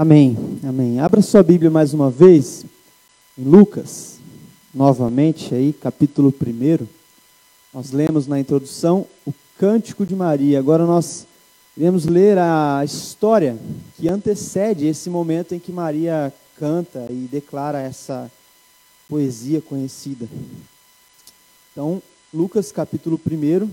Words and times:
Amém, 0.00 0.34
amém. 0.66 0.98
Abra 0.98 1.20
sua 1.20 1.42
Bíblia 1.42 1.70
mais 1.70 1.92
uma 1.92 2.10
vez, 2.10 2.64
em 3.36 3.44
Lucas, 3.44 4.16
novamente, 4.72 5.54
aí, 5.54 5.74
capítulo 5.74 6.32
1. 6.32 6.86
Nós 7.74 7.90
lemos 7.90 8.26
na 8.26 8.40
introdução 8.40 9.06
o 9.26 9.34
Cântico 9.58 10.06
de 10.06 10.16
Maria. 10.16 10.58
Agora 10.58 10.86
nós 10.86 11.26
iremos 11.76 12.06
ler 12.06 12.38
a 12.38 12.80
história 12.82 13.58
que 13.98 14.08
antecede 14.08 14.86
esse 14.86 15.10
momento 15.10 15.54
em 15.54 15.58
que 15.58 15.70
Maria 15.70 16.32
canta 16.56 17.06
e 17.10 17.28
declara 17.30 17.78
essa 17.78 18.32
poesia 19.06 19.60
conhecida. 19.60 20.26
Então, 21.72 22.02
Lucas 22.32 22.72
capítulo 22.72 23.20
1, 23.30 23.68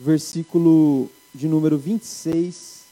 versículo 0.00 1.10
de 1.34 1.46
número 1.46 1.76
26 1.76 2.83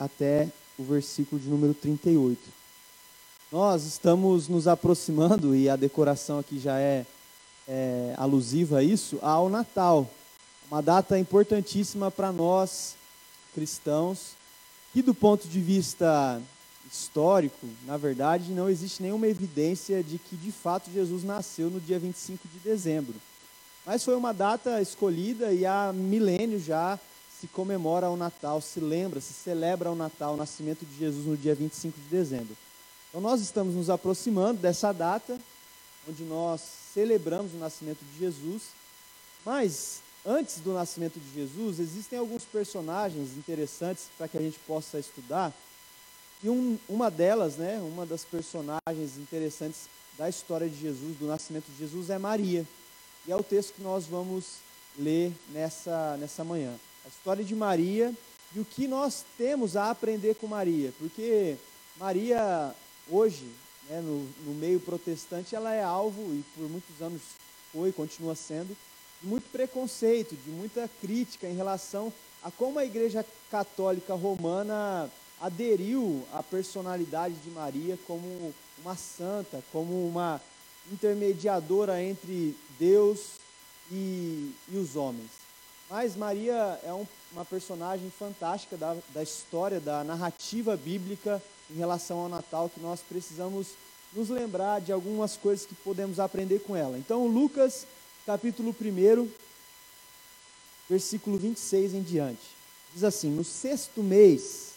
até 0.00 0.48
o 0.78 0.82
versículo 0.82 1.40
de 1.40 1.46
número 1.46 1.74
38. 1.74 2.40
Nós 3.52 3.84
estamos 3.84 4.48
nos 4.48 4.66
aproximando, 4.66 5.54
e 5.54 5.68
a 5.68 5.76
decoração 5.76 6.38
aqui 6.38 6.58
já 6.58 6.78
é, 6.78 7.04
é 7.68 8.14
alusiva 8.16 8.78
a 8.78 8.82
isso, 8.82 9.18
ao 9.20 9.50
Natal. 9.50 10.10
Uma 10.70 10.80
data 10.80 11.18
importantíssima 11.18 12.10
para 12.10 12.32
nós 12.32 12.94
cristãos, 13.54 14.36
que 14.92 15.02
do 15.02 15.12
ponto 15.12 15.46
de 15.46 15.60
vista 15.60 16.40
histórico, 16.90 17.66
na 17.84 17.96
verdade, 17.96 18.52
não 18.52 18.70
existe 18.70 19.02
nenhuma 19.02 19.28
evidência 19.28 20.02
de 20.02 20.18
que 20.18 20.34
de 20.36 20.50
fato 20.50 20.90
Jesus 20.90 21.22
nasceu 21.22 21.68
no 21.68 21.80
dia 21.80 21.98
25 21.98 22.48
de 22.48 22.58
dezembro. 22.60 23.14
Mas 23.84 24.04
foi 24.04 24.16
uma 24.16 24.32
data 24.32 24.80
escolhida 24.80 25.52
e 25.52 25.66
há 25.66 25.92
milênios 25.92 26.64
já 26.64 26.98
se 27.40 27.46
comemora 27.48 28.10
o 28.10 28.16
Natal, 28.16 28.60
se 28.60 28.80
lembra, 28.80 29.18
se 29.18 29.32
celebra 29.32 29.90
o 29.90 29.94
Natal, 29.94 30.34
o 30.34 30.36
nascimento 30.36 30.84
de 30.84 30.98
Jesus 30.98 31.24
no 31.24 31.36
dia 31.36 31.54
25 31.54 31.98
de 31.98 32.08
dezembro. 32.08 32.54
Então 33.08 33.20
nós 33.20 33.40
estamos 33.40 33.74
nos 33.74 33.88
aproximando 33.88 34.60
dessa 34.60 34.92
data, 34.92 35.38
onde 36.06 36.22
nós 36.24 36.60
celebramos 36.92 37.54
o 37.54 37.56
nascimento 37.56 38.04
de 38.04 38.18
Jesus, 38.18 38.64
mas 39.44 40.02
antes 40.24 40.60
do 40.60 40.74
nascimento 40.74 41.18
de 41.18 41.32
Jesus, 41.32 41.80
existem 41.80 42.18
alguns 42.18 42.44
personagens 42.44 43.30
interessantes 43.38 44.08
para 44.18 44.28
que 44.28 44.36
a 44.36 44.42
gente 44.42 44.58
possa 44.66 44.98
estudar. 44.98 45.50
E 46.42 46.50
um, 46.50 46.78
uma 46.88 47.10
delas, 47.10 47.56
né, 47.56 47.78
uma 47.80 48.04
das 48.04 48.22
personagens 48.22 49.16
interessantes 49.16 49.88
da 50.18 50.28
história 50.28 50.68
de 50.68 50.78
Jesus, 50.78 51.16
do 51.16 51.26
nascimento 51.26 51.64
de 51.72 51.78
Jesus, 51.78 52.10
é 52.10 52.18
Maria. 52.18 52.66
E 53.26 53.32
é 53.32 53.36
o 53.36 53.42
texto 53.42 53.74
que 53.74 53.82
nós 53.82 54.04
vamos 54.04 54.56
ler 54.98 55.32
nessa, 55.52 56.18
nessa 56.18 56.44
manhã 56.44 56.78
história 57.10 57.44
de 57.44 57.54
Maria 57.54 58.14
e 58.54 58.60
o 58.60 58.64
que 58.64 58.88
nós 58.88 59.24
temos 59.36 59.76
a 59.76 59.90
aprender 59.90 60.34
com 60.36 60.46
Maria. 60.46 60.92
Porque 60.98 61.56
Maria, 61.96 62.74
hoje, 63.08 63.46
né, 63.88 64.00
no, 64.00 64.28
no 64.46 64.54
meio 64.54 64.80
protestante, 64.80 65.54
ela 65.54 65.74
é 65.74 65.82
alvo, 65.82 66.22
e 66.34 66.42
por 66.54 66.68
muitos 66.68 67.02
anos 67.02 67.20
foi, 67.72 67.92
continua 67.92 68.34
sendo, 68.34 68.76
de 69.20 69.28
muito 69.28 69.50
preconceito, 69.50 70.34
de 70.34 70.50
muita 70.50 70.88
crítica 71.00 71.46
em 71.46 71.54
relação 71.54 72.12
a 72.42 72.50
como 72.50 72.78
a 72.78 72.84
Igreja 72.84 73.24
Católica 73.50 74.14
Romana 74.14 75.10
aderiu 75.40 76.24
à 76.32 76.42
personalidade 76.42 77.34
de 77.36 77.50
Maria 77.50 77.98
como 78.06 78.54
uma 78.78 78.96
santa, 78.96 79.62
como 79.72 80.06
uma 80.08 80.40
intermediadora 80.90 82.02
entre 82.02 82.56
Deus 82.78 83.32
e, 83.90 84.52
e 84.68 84.76
os 84.76 84.96
homens. 84.96 85.30
Mas 85.90 86.14
Maria 86.14 86.78
é 86.84 86.92
um, 86.92 87.04
uma 87.32 87.44
personagem 87.44 88.12
fantástica 88.16 88.76
da, 88.76 88.96
da 89.12 89.24
história, 89.24 89.80
da 89.80 90.04
narrativa 90.04 90.76
bíblica 90.76 91.42
em 91.68 91.74
relação 91.74 92.20
ao 92.20 92.28
Natal, 92.28 92.70
que 92.72 92.78
nós 92.78 93.00
precisamos 93.00 93.66
nos 94.12 94.28
lembrar 94.28 94.80
de 94.80 94.92
algumas 94.92 95.36
coisas 95.36 95.66
que 95.66 95.74
podemos 95.74 96.20
aprender 96.20 96.60
com 96.60 96.76
ela. 96.76 96.96
Então, 96.96 97.26
Lucas, 97.26 97.86
capítulo 98.24 98.74
1, 98.80 99.28
versículo 100.88 101.36
26 101.36 101.94
em 101.94 102.02
diante. 102.02 102.46
Diz 102.94 103.02
assim: 103.02 103.30
No 103.30 103.42
sexto 103.42 104.00
mês, 104.00 104.74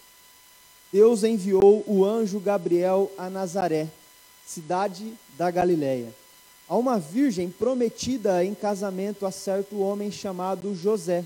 Deus 0.92 1.24
enviou 1.24 1.84
o 1.86 2.04
anjo 2.04 2.40
Gabriel 2.40 3.12
a 3.20 3.30
Nazaré, 3.30 3.88
cidade 4.48 5.14
da 5.38 5.52
Galiléia 5.52 6.23
a 6.74 6.76
uma 6.76 6.98
virgem 6.98 7.52
prometida 7.52 8.44
em 8.44 8.56
casamento 8.56 9.28
a 9.28 9.32
certo 9.32 9.78
homem 9.78 10.12
chamado 10.12 10.74
José, 10.74 11.24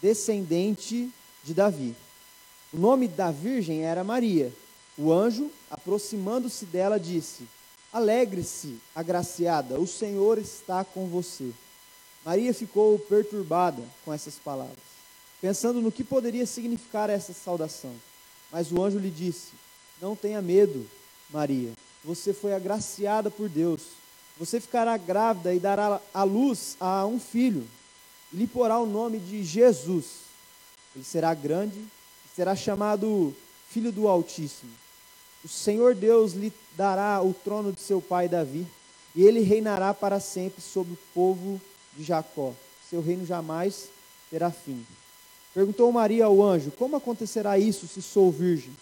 descendente 0.00 1.10
de 1.44 1.52
Davi. 1.52 1.94
O 2.72 2.78
nome 2.78 3.06
da 3.06 3.30
virgem 3.30 3.84
era 3.84 4.02
Maria. 4.02 4.50
O 4.96 5.12
anjo, 5.12 5.50
aproximando-se 5.70 6.64
dela, 6.64 6.98
disse: 6.98 7.46
Alegre-se, 7.92 8.78
agraciada, 8.94 9.78
o 9.78 9.86
Senhor 9.86 10.38
está 10.38 10.82
com 10.82 11.06
você. 11.06 11.50
Maria 12.24 12.54
ficou 12.54 12.98
perturbada 12.98 13.82
com 14.06 14.14
essas 14.14 14.36
palavras, 14.36 14.78
pensando 15.38 15.82
no 15.82 15.92
que 15.92 16.02
poderia 16.02 16.46
significar 16.46 17.10
essa 17.10 17.34
saudação. 17.34 17.92
Mas 18.50 18.72
o 18.72 18.82
anjo 18.82 18.98
lhe 18.98 19.10
disse: 19.10 19.50
Não 20.00 20.16
tenha 20.16 20.40
medo, 20.40 20.88
Maria, 21.28 21.72
você 22.02 22.32
foi 22.32 22.54
agraciada 22.54 23.30
por 23.30 23.50
Deus 23.50 23.98
você 24.38 24.60
ficará 24.60 24.96
grávida 24.96 25.52
e 25.52 25.58
dará 25.58 26.00
à 26.14 26.22
luz 26.22 26.76
a 26.78 27.04
um 27.04 27.18
filho, 27.18 27.66
e 28.32 28.36
lhe 28.36 28.46
porá 28.46 28.78
o 28.78 28.86
nome 28.86 29.18
de 29.18 29.42
Jesus. 29.42 30.04
Ele 30.94 31.04
será 31.04 31.34
grande 31.34 31.78
e 31.78 32.36
será 32.36 32.54
chamado 32.54 33.34
Filho 33.68 33.90
do 33.90 34.06
Altíssimo. 34.06 34.70
O 35.44 35.48
Senhor 35.48 35.94
Deus 35.94 36.32
lhe 36.32 36.52
dará 36.76 37.20
o 37.22 37.34
trono 37.34 37.72
de 37.72 37.80
seu 37.80 38.00
pai 38.00 38.28
Davi, 38.28 38.66
e 39.14 39.24
ele 39.24 39.40
reinará 39.40 39.92
para 39.92 40.20
sempre 40.20 40.62
sobre 40.62 40.92
o 40.92 40.98
povo 41.12 41.60
de 41.96 42.04
Jacó. 42.04 42.54
Seu 42.88 43.02
reino 43.02 43.26
jamais 43.26 43.88
terá 44.30 44.50
fim. 44.50 44.86
Perguntou 45.52 45.90
Maria 45.90 46.26
ao 46.26 46.42
anjo: 46.42 46.70
Como 46.70 46.96
acontecerá 46.96 47.58
isso 47.58 47.88
se 47.88 48.00
sou 48.00 48.30
virgem? 48.30 48.72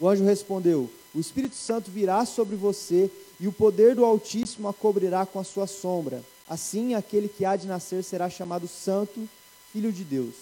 O 0.00 0.08
anjo 0.08 0.24
respondeu: 0.24 0.90
O 1.14 1.20
Espírito 1.20 1.54
Santo 1.54 1.90
virá 1.90 2.24
sobre 2.24 2.56
você 2.56 3.10
e 3.38 3.46
o 3.46 3.52
poder 3.52 3.94
do 3.94 4.04
Altíssimo 4.04 4.68
a 4.68 4.72
cobrirá 4.72 5.26
com 5.26 5.38
a 5.38 5.44
sua 5.44 5.66
sombra. 5.66 6.22
Assim, 6.48 6.94
aquele 6.94 7.28
que 7.28 7.44
há 7.44 7.56
de 7.56 7.66
nascer 7.66 8.02
será 8.02 8.30
chamado 8.30 8.68
Santo, 8.68 9.28
Filho 9.72 9.92
de 9.92 10.04
Deus. 10.04 10.34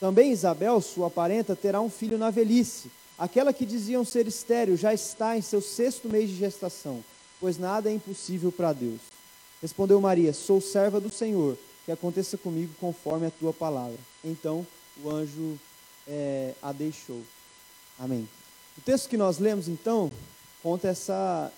Também 0.00 0.32
Isabel, 0.32 0.80
sua 0.80 1.08
parenta, 1.08 1.54
terá 1.54 1.80
um 1.80 1.90
filho 1.90 2.18
na 2.18 2.30
velhice. 2.30 2.90
Aquela 3.16 3.52
que 3.52 3.64
diziam 3.64 4.04
ser 4.04 4.26
estéril 4.26 4.76
já 4.76 4.92
está 4.92 5.36
em 5.36 5.42
seu 5.42 5.60
sexto 5.60 6.08
mês 6.08 6.28
de 6.28 6.36
gestação, 6.36 7.04
pois 7.40 7.56
nada 7.56 7.88
é 7.88 7.94
impossível 7.94 8.50
para 8.50 8.72
Deus. 8.72 9.00
Respondeu 9.60 10.00
Maria: 10.00 10.32
Sou 10.32 10.60
serva 10.60 10.98
do 10.98 11.08
Senhor, 11.08 11.56
que 11.84 11.92
aconteça 11.92 12.36
comigo 12.36 12.74
conforme 12.80 13.26
a 13.26 13.30
tua 13.30 13.52
palavra. 13.52 13.98
Então 14.24 14.66
o 15.04 15.10
anjo 15.10 15.56
é, 16.08 16.54
a 16.60 16.72
deixou. 16.72 17.22
Amém. 17.98 18.28
O 18.76 18.80
texto 18.80 19.08
que 19.08 19.16
nós 19.16 19.38
lemos, 19.38 19.68
então, 19.68 20.10
conta 20.62 20.88
essa, 20.88 21.52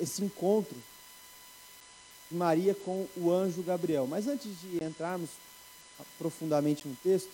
esse 0.00 0.22
encontro 0.22 0.76
de 2.30 2.36
Maria 2.36 2.74
com 2.74 3.06
o 3.16 3.30
anjo 3.30 3.62
Gabriel. 3.62 4.06
Mas 4.06 4.26
antes 4.26 4.50
de 4.60 4.82
entrarmos 4.82 5.30
profundamente 6.18 6.88
no 6.88 6.96
texto, 6.96 7.30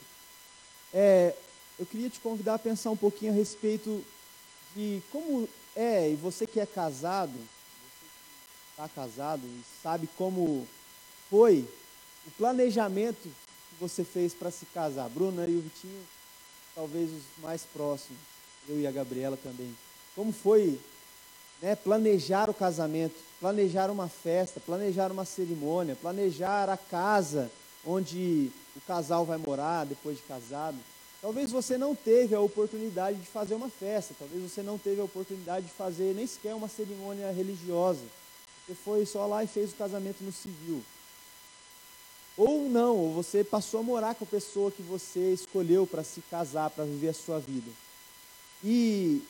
é, 0.93 1.35
eu 1.79 1.87
queria 1.87 2.11
te 2.11 2.21
convidar 2.21 2.55
a 2.55 2.59
pensar 2.59 2.91
um 2.91 2.97
pouquinho 2.97 3.33
a 3.33 3.35
respeito 3.35 4.05
de 4.75 5.03
como 5.11 5.49
é, 5.77 6.11
e 6.11 6.17
você 6.17 6.47
que 6.47 6.59
é 6.59 6.67
casado, 6.67 7.33
você 7.33 8.07
que 8.07 8.71
está 8.71 8.89
casado 8.89 9.43
e 9.45 9.63
sabe 9.83 10.09
como 10.17 10.67
foi 11.31 11.65
o 12.27 12.31
planejamento 12.33 13.23
que 13.23 13.77
você 13.81 14.03
fez 14.03 14.35
para 14.35 14.51
se 14.51 14.67
casar. 14.67 15.09
Bruna 15.09 15.47
e 15.47 15.57
o 15.57 15.61
Vitinho, 15.61 16.07
talvez 16.75 17.11
os 17.11 17.23
mais 17.43 17.63
próximos, 17.63 18.19
eu 18.69 18.81
e 18.81 18.87
a 18.87 18.91
Gabriela 18.91 19.37
também. 19.37 19.75
Como 20.15 20.33
foi 20.33 20.79
né, 21.61 21.75
planejar 21.77 22.49
o 22.49 22.55
casamento, 22.55 23.15
planejar 23.41 23.91
uma 23.91 24.09
festa, 24.09 24.61
planejar 24.61 25.11
uma 25.11 25.25
cerimônia, 25.25 25.97
planejar 25.97 26.69
a 26.69 26.77
casa 26.77 27.51
onde 27.85 28.51
o 28.77 28.81
casal 28.87 29.25
vai 29.25 29.39
morar 29.39 29.85
depois 29.87 30.17
de 30.17 30.23
casado. 30.25 30.77
Talvez 31.21 31.51
você 31.51 31.77
não 31.77 31.97
teve 31.97 32.35
a 32.35 32.41
oportunidade 32.41 33.19
de 33.19 33.27
fazer 33.27 33.55
uma 33.55 33.69
festa, 33.69 34.15
talvez 34.19 34.41
você 34.43 34.63
não 34.63 34.79
teve 34.79 35.01
a 35.01 35.05
oportunidade 35.05 35.67
de 35.67 35.73
fazer 35.73 36.15
nem 36.15 36.27
sequer 36.27 36.55
uma 36.55 36.69
cerimônia 36.69 37.33
religiosa. 37.33 38.03
Você 38.67 38.75
foi 38.75 39.05
só 39.05 39.27
lá 39.27 39.43
e 39.43 39.49
fez 39.49 39.73
o 39.73 39.77
casamento 39.77 40.23
no 40.23 40.31
civil. 40.31 40.83
Ou 42.37 42.69
não, 42.69 42.97
ou 42.97 43.13
você 43.15 43.43
passou 43.43 43.81
a 43.81 43.83
morar 43.83 44.15
com 44.15 44.23
a 44.23 44.29
pessoa 44.29 44.71
que 44.71 44.83
você 44.83 45.33
escolheu 45.33 45.89
para 45.89 46.05
se 46.05 46.21
casar, 46.31 46.71
para 46.71 46.85
viver 46.85 47.09
a 47.09 47.15
sua 47.15 47.41
vida. 47.41 47.71
E 48.63 49.23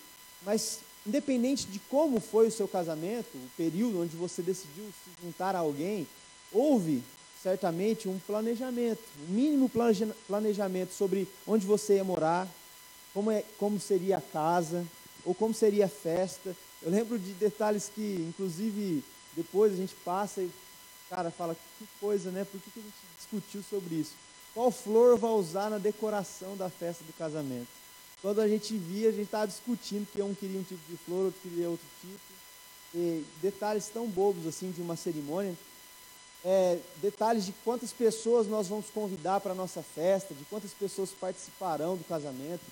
mas 0.43 0.81
independente 1.09 1.67
de 1.67 1.79
como 1.79 2.21
foi 2.21 2.49
o 2.49 2.53
seu 2.53 2.69
casamento, 2.69 3.35
o 3.35 3.51
período 3.57 4.03
onde 4.03 4.15
você 4.15 4.43
decidiu 4.43 4.85
se 4.85 5.25
juntar 5.25 5.57
a 5.57 5.61
alguém, 5.61 6.07
houve 6.53 7.03
certamente 7.43 8.09
um 8.09 8.19
planejamento, 8.19 9.01
um 9.27 9.33
mínimo 9.33 9.71
planejamento 10.27 10.93
sobre 10.93 11.27
onde 11.47 11.67
você 11.67 11.95
ia 11.95 12.05
morar, 12.05 12.47
como, 13.15 13.31
é, 13.31 13.43
como 13.59 13.81
seria 13.81 14.19
a 14.19 14.21
casa, 14.21 14.87
ou 15.25 15.35
como 15.35 15.55
seria 15.55 15.87
a 15.87 15.89
festa. 15.89 16.55
Eu 16.83 16.91
lembro 16.91 17.19
de 17.19 17.33
detalhes 17.33 17.91
que, 17.93 18.27
inclusive, 18.29 19.03
depois 19.35 19.73
a 19.73 19.77
gente 19.77 19.95
passa 20.05 20.43
e, 20.43 20.51
cara, 21.09 21.31
fala, 21.31 21.57
que 21.79 21.89
coisa, 21.99 22.31
né? 22.31 22.45
Por 22.45 22.61
que, 22.61 22.71
que 22.71 22.81
a 22.81 22.83
gente 22.83 22.95
discutiu 23.17 23.63
sobre 23.63 23.95
isso? 23.95 24.13
Qual 24.53 24.71
flor 24.71 25.17
vai 25.17 25.31
usar 25.31 25.71
na 25.71 25.79
decoração 25.79 26.55
da 26.55 26.69
festa 26.69 27.03
do 27.05 27.13
casamento? 27.15 27.69
Quando 28.21 28.41
a 28.41 28.49
gente 28.49 28.77
via, 28.77 29.09
a 29.09 29.13
gente 29.13 29.25
estava 29.25 29.47
discutindo 29.47 30.07
que 30.13 30.21
um 30.21 30.35
queria 30.35 30.59
um 30.59 30.65
tipo 30.65 30.81
de 30.91 30.97
flor, 30.97 31.27
outro 31.27 31.41
queria 31.41 31.69
outro 31.69 31.87
tipo. 32.01 32.19
E 32.95 33.25
detalhes 33.41 33.89
tão 33.89 34.07
bobos 34.07 34.47
assim 34.47 34.71
de 34.71 34.81
uma 34.81 34.97
cerimônia. 34.97 35.55
É, 36.45 36.79
detalhes 37.03 37.47
de 37.47 37.53
quantas 37.65 37.93
pessoas 37.93 38.47
nós 38.47 38.69
vamos 38.69 38.87
convidar 38.91 39.41
para 39.41 39.53
a 39.53 39.55
nossa 39.55 39.83
festa, 39.83 40.35
de 40.35 40.45
quantas 40.45 40.73
pessoas 40.73 41.11
participarão 41.11 41.97
do 41.97 42.05
casamento. 42.05 42.63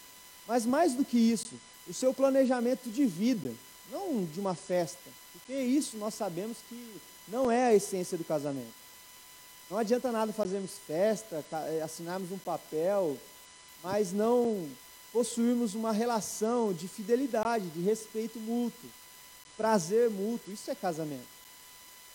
Mas 0.46 0.64
mais 0.64 0.94
do 0.94 1.04
que 1.04 1.18
isso, 1.18 1.54
o 1.88 1.94
seu 1.94 2.14
planejamento 2.14 2.88
de 2.90 3.04
vida, 3.04 3.52
não 3.90 4.24
de 4.24 4.40
uma 4.40 4.54
festa, 4.54 5.10
porque 5.32 5.54
isso 5.60 5.96
nós 5.96 6.14
sabemos 6.14 6.58
que 6.68 7.00
não 7.28 7.50
é 7.50 7.64
a 7.64 7.74
essência 7.74 8.16
do 8.16 8.24
casamento. 8.24 8.74
Não 9.68 9.78
adianta 9.78 10.12
nada 10.12 10.32
fazermos 10.32 10.72
festa, 10.86 11.44
eh, 11.68 11.82
assinarmos 11.82 12.30
um 12.30 12.38
papel, 12.38 13.16
mas 13.82 14.12
não 14.12 14.68
possuirmos 15.16 15.74
uma 15.74 15.92
relação 15.92 16.74
de 16.74 16.86
fidelidade, 16.86 17.70
de 17.70 17.80
respeito 17.80 18.38
mútuo, 18.38 18.90
prazer 19.56 20.10
mútuo. 20.10 20.52
Isso 20.52 20.70
é 20.70 20.74
casamento. 20.74 21.24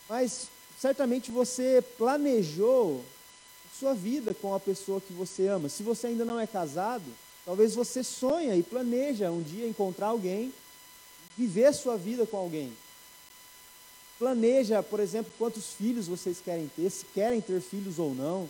Mas 0.07 0.50
certamente 0.80 1.31
você 1.31 1.83
planejou 1.98 3.03
sua 3.80 3.95
vida 3.95 4.36
com 4.36 4.53
a 4.53 4.59
pessoa 4.59 5.01
que 5.01 5.13
você 5.13 5.48
ama. 5.48 5.68
Se 5.68 5.81
você 5.81 6.07
ainda 6.07 6.24
não 6.24 6.39
é 6.39 6.45
casado, 6.45 7.03
talvez 7.44 7.74
você 7.74 8.03
sonha 8.03 8.56
e 8.56 8.62
planeja 8.62 9.31
um 9.31 9.42
dia 9.42 9.68
encontrar 9.68 10.09
alguém, 10.09 10.54
viver 11.36 11.74
sua 11.74 11.97
vida 11.97 12.27
com 12.27 12.38
alguém. 12.38 12.71
Planeja, 14.19 14.83
por 14.83 15.00
exemplo, 15.00 15.33
quantos 15.39 15.74
filhos 15.74 16.06
vocês 16.06 16.39
querem 16.39 16.69
ter, 16.75 16.88
se 16.92 17.04
querem 17.06 17.42
ter 17.42 17.62
filhos 17.62 17.97
ou 17.97 18.13
não. 18.13 18.47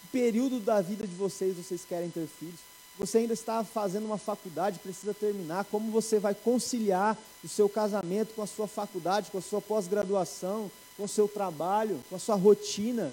Que 0.00 0.06
período 0.12 0.60
da 0.60 0.80
vida 0.80 1.04
de 1.08 1.14
vocês 1.16 1.56
vocês 1.56 1.84
querem 1.84 2.08
ter 2.08 2.28
filhos 2.38 2.73
você 2.98 3.18
ainda 3.18 3.34
está 3.34 3.64
fazendo 3.64 4.06
uma 4.06 4.18
faculdade, 4.18 4.78
precisa 4.78 5.12
terminar, 5.12 5.64
como 5.64 5.90
você 5.90 6.18
vai 6.18 6.34
conciliar 6.34 7.18
o 7.42 7.48
seu 7.48 7.68
casamento 7.68 8.34
com 8.34 8.42
a 8.42 8.46
sua 8.46 8.68
faculdade, 8.68 9.30
com 9.30 9.38
a 9.38 9.42
sua 9.42 9.60
pós-graduação, 9.60 10.70
com 10.96 11.04
o 11.04 11.08
seu 11.08 11.26
trabalho, 11.26 12.00
com 12.08 12.14
a 12.14 12.20
sua 12.20 12.36
rotina? 12.36 13.12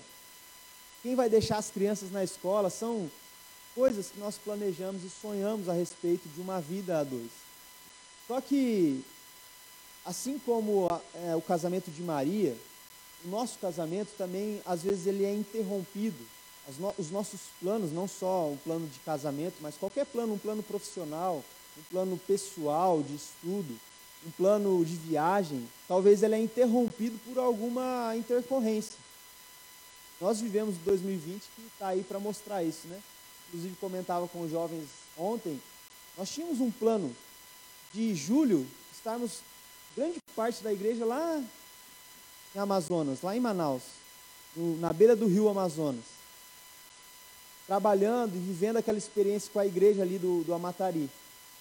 Quem 1.02 1.16
vai 1.16 1.30
deixar 1.30 1.58
as 1.58 1.72
crianças 1.72 2.12
na 2.12 2.24
escola? 2.24 2.70
São 2.70 3.10
coisas 3.74 4.10
que 4.10 4.20
nós 4.20 4.38
planejamos 4.38 5.04
e 5.04 5.10
sonhamos 5.10 5.68
a 5.68 5.74
respeito 5.74 6.30
de 6.30 6.40
uma 6.40 6.62
vida 6.62 7.00
a 7.00 7.04
dois. 7.04 7.32
Só 8.28 8.40
que, 8.40 9.04
assim 10.06 10.40
como 10.46 10.88
é, 11.16 11.36
o 11.36 11.42
casamento 11.42 11.90
de 11.90 12.04
Maria, 12.04 12.56
o 13.26 13.30
nosso 13.30 13.58
casamento 13.58 14.10
também, 14.16 14.62
às 14.64 14.84
vezes, 14.84 15.08
ele 15.08 15.26
é 15.26 15.34
interrompido 15.34 16.24
no, 16.78 16.94
os 16.98 17.10
nossos 17.12 17.40
planos, 17.60 17.92
não 17.92 18.08
só 18.08 18.50
um 18.50 18.58
plano 18.58 18.88
de 18.88 19.00
casamento, 19.00 19.56
mas 19.62 19.76
qualquer 19.78 20.06
plano, 20.06 20.34
um 20.34 20.38
plano 20.38 20.62
profissional, 20.62 21.44
um 21.78 21.84
plano 21.90 22.18
pessoal 22.28 23.02
de 23.02 23.16
estudo, 23.16 23.78
um 24.26 24.32
plano 24.32 24.84
de 24.86 24.96
viagem, 24.96 25.68
talvez 25.88 26.22
ele 26.22 26.36
é 26.36 26.40
interrompido 26.40 27.20
por 27.26 27.40
alguma 27.40 28.16
intercorrência. 28.16 28.96
Nós 30.20 30.40
vivemos 30.40 30.76
2020 30.86 31.42
que 31.56 31.62
está 31.74 31.88
aí 31.88 32.04
para 32.04 32.20
mostrar 32.20 32.64
isso, 32.64 32.88
né? 32.88 33.02
Inclusive 33.48 33.76
comentava 33.78 34.28
com 34.28 34.42
os 34.42 34.52
jovens 34.52 34.88
ontem, 35.18 35.60
nós 36.18 36.30
tínhamos 36.30 36.60
um 36.60 36.70
plano 36.70 37.14
de 37.92 38.14
julho 38.16 38.68
estarmos 38.94 39.40
grande 39.96 40.20
parte 40.36 40.64
da 40.64 40.72
igreja 40.72 41.04
lá 41.06 41.44
em 42.56 42.60
Amazonas, 42.60 43.22
lá 43.22 43.36
em 43.36 43.40
Manaus, 43.40 43.82
no, 44.56 44.78
na 44.78 44.94
beira 44.94 45.16
do 45.16 45.26
rio 45.26 45.50
Amazonas 45.50 46.11
trabalhando 47.68 48.36
e 48.36 48.40
vivendo 48.40 48.78
aquela 48.78 48.98
experiência 48.98 49.50
com 49.52 49.60
a 49.60 49.66
igreja 49.66 50.02
ali 50.02 50.18
do, 50.18 50.44
do 50.44 50.54
Amatari. 50.54 51.10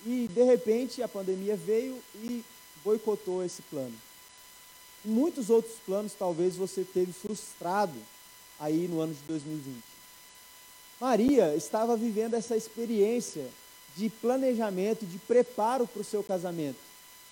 E, 0.04 0.28
de 0.28 0.42
repente, 0.42 1.02
a 1.02 1.08
pandemia 1.08 1.56
veio 1.56 1.98
e 2.14 2.44
boicotou 2.84 3.44
esse 3.44 3.62
plano. 3.62 3.94
Muitos 5.04 5.50
outros 5.50 5.76
planos 5.86 6.12
talvez 6.12 6.56
você 6.56 6.84
teve 6.84 7.12
frustrado 7.12 7.98
aí 8.58 8.86
no 8.88 9.00
ano 9.00 9.14
de 9.14 9.20
2020. 9.22 9.82
Maria 11.00 11.54
estava 11.56 11.96
vivendo 11.96 12.34
essa 12.34 12.56
experiência 12.56 13.46
de 13.96 14.10
planejamento, 14.10 15.06
de 15.06 15.18
preparo 15.18 15.86
para 15.86 16.02
o 16.02 16.04
seu 16.04 16.22
casamento. 16.22 16.76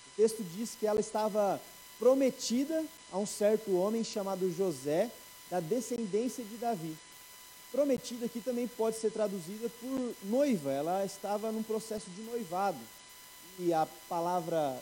O 0.07 0.21
texto 0.21 0.43
diz 0.55 0.75
que 0.79 0.87
ela 0.87 0.99
estava 0.99 1.61
prometida 1.99 2.83
a 3.11 3.17
um 3.17 3.25
certo 3.25 3.75
homem 3.75 4.03
chamado 4.03 4.51
José, 4.51 5.11
da 5.49 5.59
descendência 5.59 6.43
de 6.43 6.57
Davi. 6.57 6.95
Prometida 7.71 8.25
aqui 8.25 8.41
também 8.41 8.67
pode 8.67 8.97
ser 8.97 9.11
traduzida 9.11 9.69
por 9.79 10.15
noiva, 10.23 10.71
ela 10.71 11.05
estava 11.05 11.51
num 11.51 11.61
processo 11.61 12.09
de 12.09 12.21
noivado. 12.23 12.79
E 13.59 13.71
a 13.71 13.87
palavra, 14.07 14.81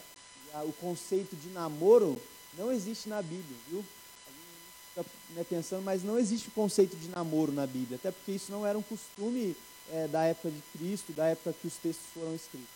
o 0.65 0.71
conceito 0.73 1.35
de 1.35 1.49
namoro 1.49 2.19
não 2.57 2.71
existe 2.71 3.09
na 3.09 3.21
Bíblia, 3.21 3.57
viu? 3.67 3.79
A 3.79 4.31
gente 4.31 4.89
fica 4.89 5.05
né, 5.35 5.45
pensando, 5.49 5.83
mas 5.83 6.01
não 6.01 6.17
existe 6.17 6.47
o 6.47 6.51
conceito 6.51 6.95
de 6.95 7.09
namoro 7.09 7.51
na 7.51 7.67
Bíblia, 7.67 7.97
até 7.97 8.09
porque 8.09 8.31
isso 8.31 8.51
não 8.51 8.65
era 8.65 8.77
um 8.77 8.83
costume 8.83 9.55
é, 9.91 10.07
da 10.07 10.23
época 10.23 10.49
de 10.49 10.61
Cristo, 10.77 11.11
da 11.11 11.27
época 11.27 11.53
que 11.59 11.67
os 11.67 11.73
textos 11.75 12.05
foram 12.13 12.33
escritos. 12.33 12.69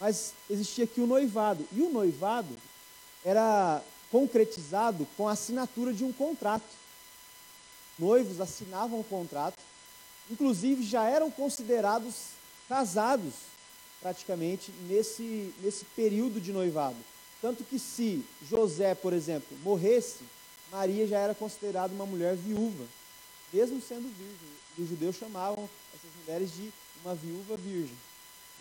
Mas 0.00 0.32
existia 0.48 0.84
aqui 0.84 1.00
o 1.02 1.06
noivado, 1.06 1.66
e 1.70 1.82
o 1.82 1.90
noivado 1.90 2.56
era 3.22 3.82
concretizado 4.10 5.06
com 5.16 5.28
a 5.28 5.32
assinatura 5.32 5.92
de 5.92 6.02
um 6.02 6.12
contrato 6.12 6.64
noivos 7.98 8.40
assinavam 8.40 9.00
o 9.00 9.04
contrato, 9.04 9.56
inclusive 10.30 10.82
já 10.84 11.04
eram 11.08 11.30
considerados 11.30 12.14
casados 12.68 13.32
praticamente 14.00 14.70
nesse, 14.88 15.52
nesse 15.62 15.84
período 15.84 16.40
de 16.40 16.52
noivado. 16.52 16.96
Tanto 17.40 17.64
que 17.64 17.78
se 17.78 18.24
José, 18.48 18.94
por 18.94 19.12
exemplo, 19.12 19.56
morresse, 19.62 20.24
Maria 20.70 21.06
já 21.06 21.18
era 21.18 21.34
considerada 21.34 21.94
uma 21.94 22.06
mulher 22.06 22.36
viúva, 22.36 22.84
mesmo 23.52 23.80
sendo 23.80 24.08
virgem. 24.16 24.48
Os 24.78 24.88
judeus 24.88 25.16
chamavam 25.16 25.68
essas 25.94 26.10
mulheres 26.20 26.52
de 26.54 26.72
uma 27.02 27.14
viúva 27.14 27.56
virgem. 27.56 27.96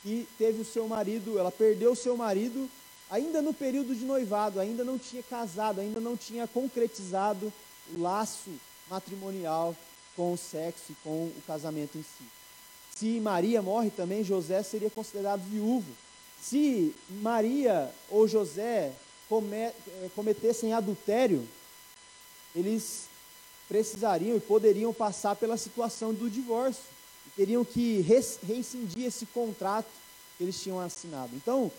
E 0.05 0.27
teve 0.37 0.61
o 0.61 0.65
seu 0.65 0.87
marido, 0.87 1.37
ela 1.37 1.51
perdeu 1.51 1.91
o 1.91 1.95
seu 1.95 2.15
marido 2.15 2.69
ainda 3.09 3.41
no 3.41 3.53
período 3.53 3.95
de 3.95 4.05
noivado, 4.05 4.59
ainda 4.59 4.83
não 4.83 4.97
tinha 4.97 5.23
casado, 5.23 5.81
ainda 5.81 5.99
não 5.99 6.15
tinha 6.15 6.47
concretizado 6.47 7.51
o 7.93 8.01
laço 8.01 8.51
matrimonial 8.89 9.75
com 10.15 10.33
o 10.33 10.37
sexo 10.37 10.91
e 10.91 10.95
com 11.03 11.25
o 11.25 11.43
casamento 11.45 11.97
em 11.97 12.03
si. 12.03 12.25
Se 12.95 13.19
Maria 13.19 13.61
morre 13.61 13.91
também, 13.91 14.23
José 14.23 14.63
seria 14.63 14.89
considerado 14.89 15.41
viúvo. 15.41 15.91
Se 16.41 16.95
Maria 17.21 17.91
ou 18.09 18.27
José 18.27 18.91
eh, 19.29 19.73
cometessem 20.15 20.73
adultério, 20.73 21.47
eles 22.55 23.05
precisariam 23.67 24.37
e 24.37 24.39
poderiam 24.39 24.93
passar 24.93 25.35
pela 25.35 25.57
situação 25.57 26.13
do 26.13 26.29
divórcio. 26.29 26.83
E 27.27 27.29
teriam 27.31 27.63
que 27.63 28.01
rescindir 28.01 29.05
esse 29.05 29.25
contrato 29.27 29.89
que 30.37 30.43
eles 30.43 30.59
tinham 30.59 30.79
assinado. 30.79 31.35
Então, 31.35 31.71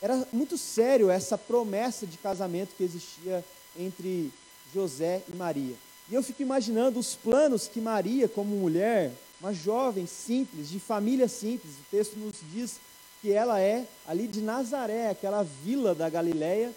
era 0.00 0.26
muito 0.32 0.58
sério 0.58 1.10
essa 1.10 1.38
promessa 1.38 2.06
de 2.06 2.18
casamento 2.18 2.74
que 2.76 2.82
existia 2.82 3.44
entre 3.78 4.32
José 4.72 5.22
e 5.32 5.36
Maria. 5.36 5.76
E 6.08 6.14
eu 6.14 6.22
fico 6.22 6.42
imaginando 6.42 6.98
os 6.98 7.14
planos 7.14 7.66
que 7.66 7.80
Maria, 7.80 8.28
como 8.28 8.56
mulher, 8.56 9.12
uma 9.40 9.54
jovem 9.54 10.06
simples, 10.06 10.68
de 10.68 10.78
família 10.78 11.28
simples, 11.28 11.72
o 11.72 11.90
texto 11.90 12.16
nos 12.16 12.34
diz 12.52 12.76
que 13.22 13.32
ela 13.32 13.60
é 13.60 13.86
ali 14.06 14.28
de 14.28 14.40
Nazaré, 14.42 15.08
aquela 15.08 15.42
vila 15.42 15.94
da 15.94 16.08
Galileia. 16.10 16.72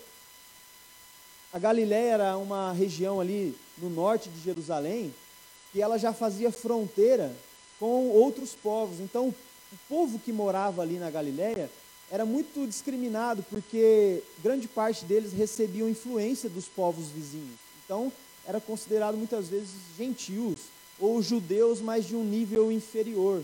A 1.51 1.59
Galileia 1.59 2.13
era 2.13 2.37
uma 2.37 2.71
região 2.71 3.19
ali 3.19 3.53
no 3.77 3.89
norte 3.89 4.29
de 4.29 4.41
Jerusalém, 4.41 5.13
que 5.73 5.81
ela 5.81 5.97
já 5.97 6.13
fazia 6.13 6.51
fronteira 6.51 7.35
com 7.79 8.09
outros 8.09 8.55
povos. 8.55 8.99
Então, 9.01 9.27
o 9.27 9.77
povo 9.89 10.19
que 10.19 10.31
morava 10.31 10.81
ali 10.81 10.97
na 10.97 11.09
Galileia 11.09 11.69
era 12.09 12.25
muito 12.25 12.65
discriminado, 12.65 13.43
porque 13.49 14.23
grande 14.41 14.69
parte 14.69 15.03
deles 15.03 15.33
recebiam 15.33 15.89
influência 15.89 16.49
dos 16.49 16.65
povos 16.65 17.07
vizinhos. 17.09 17.59
Então, 17.83 18.11
era 18.47 18.61
considerado 18.61 19.17
muitas 19.17 19.49
vezes 19.49 19.69
gentios 19.97 20.59
ou 20.97 21.21
judeus, 21.21 21.81
mas 21.81 22.05
de 22.05 22.15
um 22.15 22.23
nível 22.23 22.71
inferior. 22.71 23.43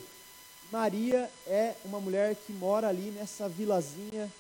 Maria 0.72 1.30
é 1.46 1.76
uma 1.86 2.00
mulher 2.00 2.36
que 2.36 2.54
mora 2.54 2.88
ali 2.88 3.12
nessa 3.12 3.48
vilazinha 3.50 4.32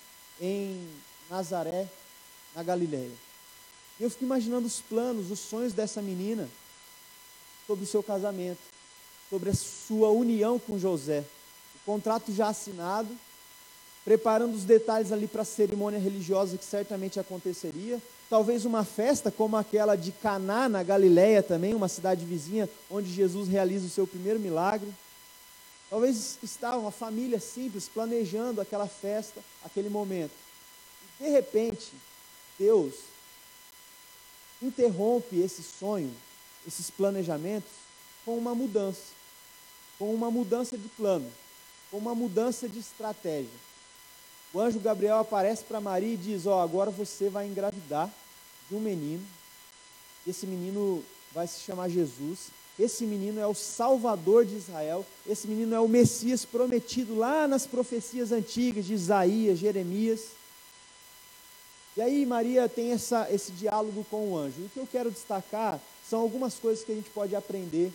em 0.41 0.88
Nazaré, 1.29 1.88
na 2.55 2.63
Galileia. 2.63 3.12
E 4.00 4.03
eu 4.03 4.10
fico 4.10 4.24
imaginando 4.24 4.65
os 4.65 4.82
planos, 4.82 5.29
os 5.29 5.39
sonhos 5.39 5.74
dessa 5.74 6.01
menina 6.01 6.50
sobre 7.67 7.84
o 7.84 7.88
seu 7.88 8.01
casamento, 8.01 8.62
sobre 9.29 9.50
a 9.50 9.53
sua 9.53 10.10
união 10.10 10.58
com 10.58 10.79
José. 10.79 11.24
O 11.75 11.79
contrato 11.86 12.34
já 12.34 12.48
assinado, 12.48 13.15
preparando 14.03 14.55
os 14.55 14.63
detalhes 14.63 15.12
ali 15.12 15.27
para 15.27 15.43
a 15.43 15.45
cerimônia 15.45 16.00
religiosa 16.00 16.57
que 16.57 16.65
certamente 16.65 17.19
aconteceria. 17.19 18.01
Talvez 18.29 18.65
uma 18.65 18.83
festa 18.83 19.31
como 19.31 19.55
aquela 19.55 19.95
de 19.95 20.12
Caná 20.12 20.67
na 20.67 20.83
Galileia 20.83 21.41
também, 21.41 21.74
uma 21.74 21.88
cidade 21.88 22.25
vizinha 22.25 22.69
onde 22.89 23.12
Jesus 23.12 23.48
realiza 23.48 23.86
o 23.86 23.89
seu 23.89 24.05
primeiro 24.07 24.39
milagre. 24.39 24.91
Talvez 25.89 26.39
estava 26.41 26.77
uma 26.77 26.91
família 26.91 27.39
simples 27.39 27.88
planejando 27.88 28.60
aquela 28.60 28.88
festa, 28.88 29.39
aquele 29.63 29.89
momento. 29.89 30.31
E 31.19 31.24
de 31.24 31.29
repente, 31.29 31.91
Deus 32.57 32.95
interrompe 34.62 35.39
esse 35.39 35.62
sonho, 35.62 36.12
esses 36.67 36.89
planejamentos, 36.89 37.69
com 38.25 38.38
uma 38.38 38.55
mudança, 38.55 39.13
com 40.00 40.13
uma 40.13 40.31
mudança 40.31 40.77
de 40.77 40.88
plano, 40.89 41.29
com 41.91 41.98
uma 41.98 42.15
mudança 42.15 42.67
de 42.67 42.79
estratégia. 42.79 43.73
O 44.53 44.60
anjo 44.60 44.79
Gabriel 44.79 45.17
aparece 45.17 45.63
para 45.63 45.81
Maria 45.81 46.13
e 46.13 46.17
diz: 46.17 46.45
Ó, 46.45 46.57
oh, 46.57 46.62
agora 46.62 46.91
você 46.91 47.27
vai 47.27 47.48
engravidar 47.48 48.10
de 48.69 48.75
um 48.75 48.79
menino. 48.79 49.25
Esse 50.27 50.45
menino 50.45 51.03
vai 51.33 51.48
se 51.48 51.62
chamar 51.62 51.89
Jesus. 51.89 52.51
Esse 52.77 53.05
menino 53.05 53.39
é 53.39 53.48
o 53.48 53.53
Salvador 53.53 54.45
de 54.45 54.55
Israel. 54.55 55.05
Esse 55.27 55.48
menino 55.48 55.75
é 55.75 55.79
o 55.79 55.88
Messias 55.88 56.45
prometido 56.45 57.15
lá 57.15 57.48
nas 57.48 57.65
profecias 57.65 58.31
antigas 58.31 58.86
de 58.86 58.93
Isaías, 58.93 59.60
Jeremias. 59.60 60.22
E 61.95 62.01
aí 62.01 62.25
Maria 62.25 62.67
tem 62.69 62.91
essa, 62.91 63.27
esse 63.31 63.51
diálogo 63.51 64.05
com 64.10 64.31
o 64.31 64.38
anjo. 64.38 64.62
O 64.62 64.69
que 64.69 64.79
eu 64.79 64.88
quero 64.91 65.12
destacar 65.12 65.79
são 66.07 66.22
algumas 66.22 66.55
coisas 66.55 66.83
que 66.83 66.91
a 66.91 66.95
gente 66.95 67.10
pode 67.10 67.36
aprender 67.36 67.91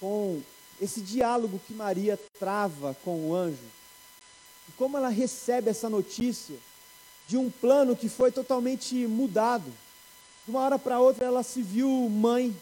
com 0.00 0.40
esse 0.80 1.00
diálogo 1.00 1.60
que 1.66 1.72
Maria 1.72 2.18
trava 2.38 2.96
com 3.04 3.28
o 3.28 3.34
anjo. 3.34 3.81
E 4.72 4.78
como 4.78 4.96
ela 4.96 5.08
recebe 5.10 5.68
essa 5.68 5.90
notícia 5.90 6.56
de 7.28 7.36
um 7.36 7.50
plano 7.50 7.94
que 7.94 8.08
foi 8.08 8.32
totalmente 8.32 8.94
mudado. 9.06 9.70
De 10.44 10.50
uma 10.50 10.60
hora 10.60 10.78
para 10.78 10.98
outra 10.98 11.26
ela 11.26 11.42
se 11.42 11.60
viu 11.60 11.88
mãe, 12.08 12.56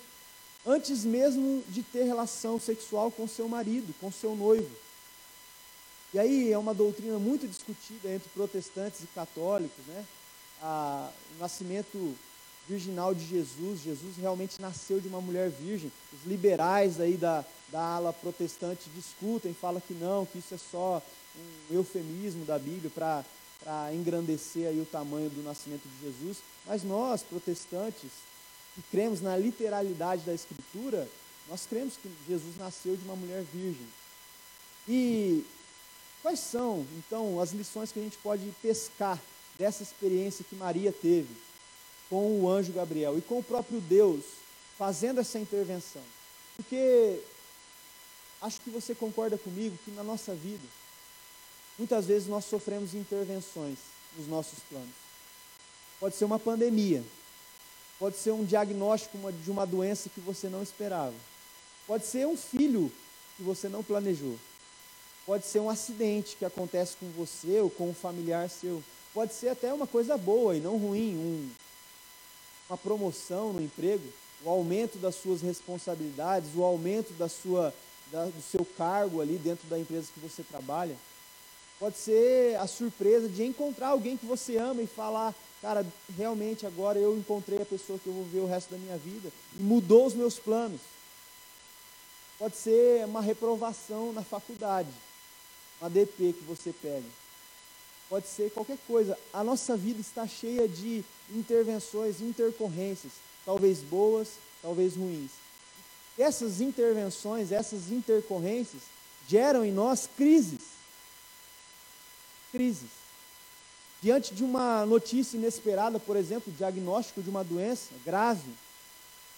antes 0.67 1.05
mesmo 1.05 1.62
de 1.69 1.83
ter 1.85 2.05
relação 2.05 2.59
sexual 2.59 3.11
com 3.12 3.29
seu 3.29 3.49
marido, 3.49 3.95
com 4.00 4.11
seu 4.11 4.35
noivo. 4.35 4.71
E 6.12 6.19
aí 6.19 6.52
é 6.52 6.59
uma 6.59 6.75
doutrina 6.75 7.19
muito 7.19 7.47
discutida 7.47 8.11
entre 8.12 8.29
protestantes 8.31 9.05
e 9.05 9.07
católicos, 9.09 9.85
né? 9.87 10.05
a, 10.61 11.09
o 11.37 11.40
nascimento 11.40 12.14
virginal 12.69 13.14
de 13.14 13.25
Jesus. 13.25 13.81
Jesus 13.81 14.17
realmente 14.17 14.61
nasceu 14.61 15.00
de 15.00 15.07
uma 15.07 15.21
mulher 15.21 15.49
virgem. 15.50 15.90
Os 16.12 16.29
liberais 16.29 17.00
aí 17.00 17.17
da, 17.17 17.45
da 17.69 17.81
ala 17.81 18.12
protestante 18.12 18.90
discutem, 18.90 19.55
falam 19.55 19.81
que 19.81 19.95
não, 19.95 20.26
que 20.26 20.38
isso 20.38 20.55
é 20.55 20.59
só 20.59 21.00
um 21.37 21.75
eufemismo 21.75 22.45
da 22.45 22.59
Bíblia 22.59 22.91
para 23.65 23.95
engrandecer 23.95 24.69
aí 24.69 24.81
o 24.81 24.87
tamanho 24.87 25.31
do 25.31 25.43
nascimento 25.43 25.83
de 25.83 26.07
Jesus. 26.07 26.39
Mas 26.67 26.83
nós, 26.83 27.23
protestantes, 27.23 28.11
que 28.75 28.83
cremos 28.91 29.21
na 29.21 29.37
literalidade 29.37 30.23
da 30.23 30.35
Escritura, 30.35 31.09
nós 31.49 31.67
cremos 31.67 31.97
que 31.97 32.11
Jesus 32.29 32.57
nasceu 32.57 32.97
de 32.97 33.05
uma 33.05 33.17
mulher 33.17 33.43
virgem. 33.53 33.87
E 34.89 35.45
quais 36.23 36.41
são, 36.41 36.87
então, 36.99 37.41
as 37.41 37.53
lições 37.53 37.93
que 37.93 37.99
a 37.99 38.03
gente 38.03 38.19
pode 38.19 38.43
pescar 38.63 39.21
dessa 39.59 39.83
experiência 39.83 40.45
que 40.49 40.57
Maria 40.57 40.93
teve 40.93 41.29
com 42.09 42.41
o 42.41 42.49
anjo 42.49 42.73
Gabriel 42.73 43.17
e 43.17 43.23
com 43.23 43.39
o 43.39 43.43
próprio 43.43 43.81
Deus 43.81 44.25
fazendo 44.77 45.21
essa 45.21 45.39
intervenção. 45.39 46.03
Porque 46.57 47.21
acho 48.41 48.61
que 48.61 48.71
você 48.71 48.95
concorda 48.95 49.37
comigo 49.37 49.79
que 49.85 49.91
na 49.91 50.03
nossa 50.03 50.35
vida, 50.35 50.65
muitas 51.81 52.07
vezes 52.07 52.29
nós 52.29 52.45
sofremos 52.45 52.95
intervenções 52.95 53.79
nos 54.17 54.29
nossos 54.29 54.59
planos. 54.69 54.95
Pode 55.99 56.15
ser 56.15 56.25
uma 56.25 56.39
pandemia, 56.39 57.03
pode 57.99 58.17
ser 58.17 58.31
um 58.31 58.45
diagnóstico 58.45 59.19
de 59.33 59.51
uma 59.51 59.67
doença 59.67 60.09
que 60.09 60.21
você 60.21 60.49
não 60.49 60.63
esperava, 60.63 61.15
pode 61.87 62.07
ser 62.07 62.27
um 62.27 62.37
filho 62.37 62.93
que 63.37 63.43
você 63.43 63.69
não 63.69 63.83
planejou, 63.83 64.39
pode 65.27 65.45
ser 65.47 65.61
um 65.61 65.69
acidente 65.69 66.37
que 66.37 66.45
acontece 66.45 66.97
com 66.97 67.11
você 67.11 67.61
ou 67.61 67.69
com 67.69 67.91
um 67.91 67.95
familiar 67.95 68.49
seu 68.49 68.81
pode 69.13 69.35
ser 69.35 69.49
até 69.49 69.73
uma 69.73 69.87
coisa 69.87 70.17
boa 70.17 70.57
e 70.57 70.61
não 70.61 70.77
ruim, 70.77 71.17
um, 71.17 71.51
uma 72.69 72.79
promoção 72.79 73.53
no 73.53 73.63
emprego, 73.63 74.05
o 74.45 74.51
aumento 74.51 74.99
das 74.99 75.17
suas 75.17 75.43
responsabilidades, 75.43 76.51
o 76.55 76.63
aumento 76.63 77.13
da 77.15 77.29
sua, 77.29 77.75
da, 78.11 78.27
do 78.27 78.43
seu 78.43 78.65
cargo 78.65 79.21
ali 79.21 79.37
dentro 79.37 79.69
da 79.69 79.79
empresa 79.79 80.09
que 80.13 80.21
você 80.21 80.43
trabalha. 80.43 80.97
Pode 81.81 81.97
ser 81.97 82.57
a 82.59 82.67
surpresa 82.69 83.29
de 83.29 83.43
encontrar 83.43 83.89
alguém 83.89 84.17
que 84.17 84.27
você 84.27 84.57
ama 84.57 84.83
e 84.83 84.87
falar, 84.87 85.35
cara, 85.61 85.85
realmente 86.17 86.65
agora 86.65 86.99
eu 86.99 87.17
encontrei 87.17 87.61
a 87.61 87.67
pessoa 87.67 87.99
que 87.99 88.07
eu 88.07 88.13
vou 88.13 88.25
ver 88.25 88.39
o 88.39 88.47
resto 88.47 88.71
da 88.71 88.79
minha 88.79 88.97
vida 88.97 89.33
e 89.59 89.63
mudou 89.63 90.07
os 90.07 90.15
meus 90.15 90.39
planos. 90.39 90.81
Pode 92.39 92.57
ser 92.57 93.05
uma 93.07 93.21
reprovação 93.21 94.13
na 94.13 94.23
faculdade, 94.23 94.91
uma 95.81 95.91
DP 95.91 96.35
que 96.35 96.45
você 96.47 96.73
pega 96.73 97.21
pode 98.11 98.27
ser 98.27 98.51
qualquer 98.51 98.77
coisa. 98.89 99.17
A 99.33 99.45
nossa 99.45 99.77
vida 99.77 100.01
está 100.01 100.27
cheia 100.27 100.69
de 100.69 101.05
intervenções, 101.33 102.21
intercorrências, 102.21 103.13
talvez 103.47 103.79
boas, 103.79 104.31
talvez 104.61 104.97
ruins. 104.97 105.31
Essas 106.19 106.61
intervenções, 106.61 107.53
essas 107.53 107.93
intercorrências 107.93 108.83
geram 109.29 109.65
em 109.65 109.71
nós 109.71 110.09
crises. 110.17 110.60
Crises. 112.50 112.90
Diante 114.02 114.35
de 114.35 114.42
uma 114.42 114.87
notícia 114.87 115.37
inesperada, 115.37 115.99
por 115.99 116.16
exemplo, 116.16 116.52
diagnóstico 116.52 117.23
de 117.23 117.28
uma 117.28 117.45
doença 117.45 117.90
grave, 118.04 118.50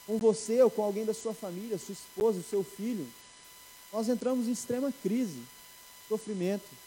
com 0.06 0.18
você 0.18 0.62
ou 0.62 0.70
com 0.70 0.82
alguém 0.82 1.04
da 1.04 1.14
sua 1.14 1.34
família, 1.34 1.78
sua 1.78 1.92
esposa, 1.92 2.42
seu 2.42 2.62
filho, 2.62 3.06
nós 3.92 4.08
entramos 4.08 4.46
em 4.46 4.52
extrema 4.52 4.92
crise, 5.02 5.40
sofrimento 6.08 6.82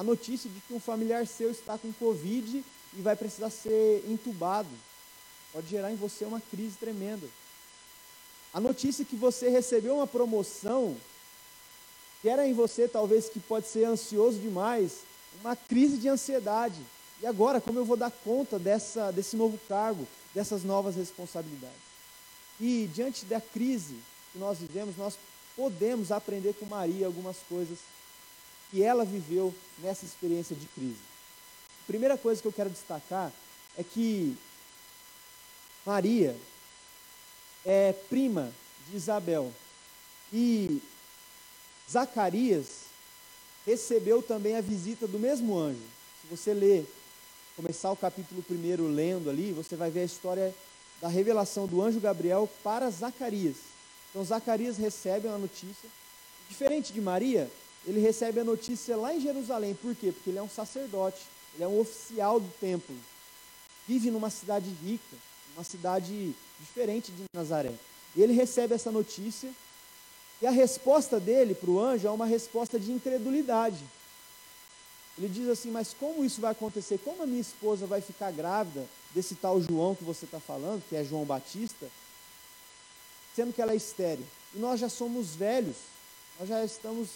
a 0.00 0.02
notícia 0.02 0.48
de 0.48 0.60
que 0.60 0.72
um 0.72 0.80
familiar 0.80 1.26
seu 1.26 1.50
está 1.50 1.76
com 1.76 1.92
Covid 1.92 2.64
e 2.96 3.02
vai 3.02 3.14
precisar 3.14 3.50
ser 3.50 4.02
entubado. 4.08 4.70
Pode 5.52 5.68
gerar 5.68 5.92
em 5.92 5.96
você 5.96 6.24
uma 6.24 6.40
crise 6.40 6.76
tremenda. 6.78 7.26
A 8.54 8.58
notícia 8.58 9.04
que 9.04 9.14
você 9.14 9.50
recebeu 9.50 9.96
uma 9.96 10.06
promoção, 10.06 10.96
gera 12.24 12.46
em 12.46 12.54
você, 12.54 12.88
talvez 12.88 13.28
que 13.28 13.38
pode 13.38 13.68
ser 13.68 13.84
ansioso 13.84 14.38
demais, 14.38 15.00
uma 15.40 15.56
crise 15.56 15.96
de 15.96 16.08
ansiedade. 16.08 16.80
E 17.20 17.26
agora, 17.26 17.60
como 17.60 17.78
eu 17.78 17.84
vou 17.84 17.96
dar 17.96 18.10
conta 18.10 18.58
dessa, 18.58 19.10
desse 19.10 19.36
novo 19.36 19.58
cargo, 19.68 20.06
dessas 20.34 20.62
novas 20.62 20.96
responsabilidades? 20.96 21.76
E 22.58 22.88
diante 22.94 23.24
da 23.24 23.40
crise 23.40 23.96
que 24.32 24.38
nós 24.38 24.58
vivemos, 24.58 24.96
nós 24.96 25.18
podemos 25.56 26.12
aprender 26.12 26.54
com 26.54 26.66
Maria 26.66 27.06
algumas 27.06 27.36
coisas 27.48 27.78
que 28.70 28.82
ela 28.82 29.04
viveu 29.04 29.54
nessa 29.78 30.04
experiência 30.04 30.54
de 30.54 30.66
crise. 30.66 31.00
A 31.82 31.86
primeira 31.86 32.16
coisa 32.16 32.40
que 32.40 32.46
eu 32.46 32.52
quero 32.52 32.70
destacar 32.70 33.32
é 33.76 33.82
que 33.82 34.36
Maria 35.84 36.36
é 37.64 37.92
prima 37.92 38.52
de 38.88 38.96
Isabel 38.96 39.52
e 40.32 40.80
Zacarias 41.90 42.89
recebeu 43.66 44.22
também 44.22 44.56
a 44.56 44.60
visita 44.60 45.06
do 45.06 45.18
mesmo 45.18 45.58
anjo. 45.58 45.82
Se 46.20 46.26
você 46.34 46.54
ler, 46.54 46.86
começar 47.56 47.90
o 47.90 47.96
capítulo 47.96 48.42
primeiro 48.42 48.88
lendo 48.88 49.28
ali, 49.28 49.52
você 49.52 49.76
vai 49.76 49.90
ver 49.90 50.00
a 50.00 50.04
história 50.04 50.54
da 51.00 51.08
revelação 51.08 51.66
do 51.66 51.82
anjo 51.82 52.00
Gabriel 52.00 52.48
para 52.62 52.90
Zacarias. 52.90 53.56
Então 54.10 54.24
Zacarias 54.24 54.76
recebe 54.76 55.28
uma 55.28 55.38
notícia. 55.38 55.88
Diferente 56.48 56.92
de 56.92 57.00
Maria, 57.00 57.50
ele 57.86 58.00
recebe 58.00 58.40
a 58.40 58.44
notícia 58.44 58.96
lá 58.96 59.14
em 59.14 59.20
Jerusalém. 59.20 59.74
Por 59.74 59.94
quê? 59.94 60.12
Porque 60.12 60.30
ele 60.30 60.38
é 60.38 60.42
um 60.42 60.48
sacerdote, 60.48 61.22
ele 61.54 61.64
é 61.64 61.68
um 61.68 61.80
oficial 61.80 62.40
do 62.40 62.50
templo. 62.60 62.94
Vive 63.86 64.10
numa 64.10 64.30
cidade 64.30 64.68
rica, 64.84 65.16
uma 65.54 65.64
cidade 65.64 66.34
diferente 66.58 67.10
de 67.12 67.24
Nazaré. 67.32 67.72
Ele 68.16 68.32
recebe 68.32 68.74
essa 68.74 68.90
notícia, 68.90 69.50
e 70.42 70.46
a 70.46 70.50
resposta 70.50 71.20
dele 71.20 71.54
para 71.54 71.70
o 71.70 71.78
anjo 71.78 72.06
é 72.06 72.10
uma 72.10 72.26
resposta 72.26 72.78
de 72.78 72.90
incredulidade. 72.90 73.84
Ele 75.18 75.28
diz 75.28 75.48
assim: 75.48 75.70
Mas 75.70 75.94
como 75.98 76.24
isso 76.24 76.40
vai 76.40 76.52
acontecer? 76.52 76.98
Como 76.98 77.22
a 77.22 77.26
minha 77.26 77.40
esposa 77.40 77.86
vai 77.86 78.00
ficar 78.00 78.30
grávida 78.32 78.86
desse 79.14 79.34
tal 79.34 79.60
João 79.60 79.94
que 79.94 80.04
você 80.04 80.24
está 80.24 80.40
falando, 80.40 80.82
que 80.88 80.96
é 80.96 81.04
João 81.04 81.24
Batista, 81.24 81.86
sendo 83.36 83.52
que 83.52 83.60
ela 83.60 83.72
é 83.72 83.76
estéreo? 83.76 84.24
E 84.54 84.58
nós 84.58 84.80
já 84.80 84.88
somos 84.88 85.34
velhos, 85.34 85.76
nós 86.38 86.48
já 86.48 86.64
estamos 86.64 87.10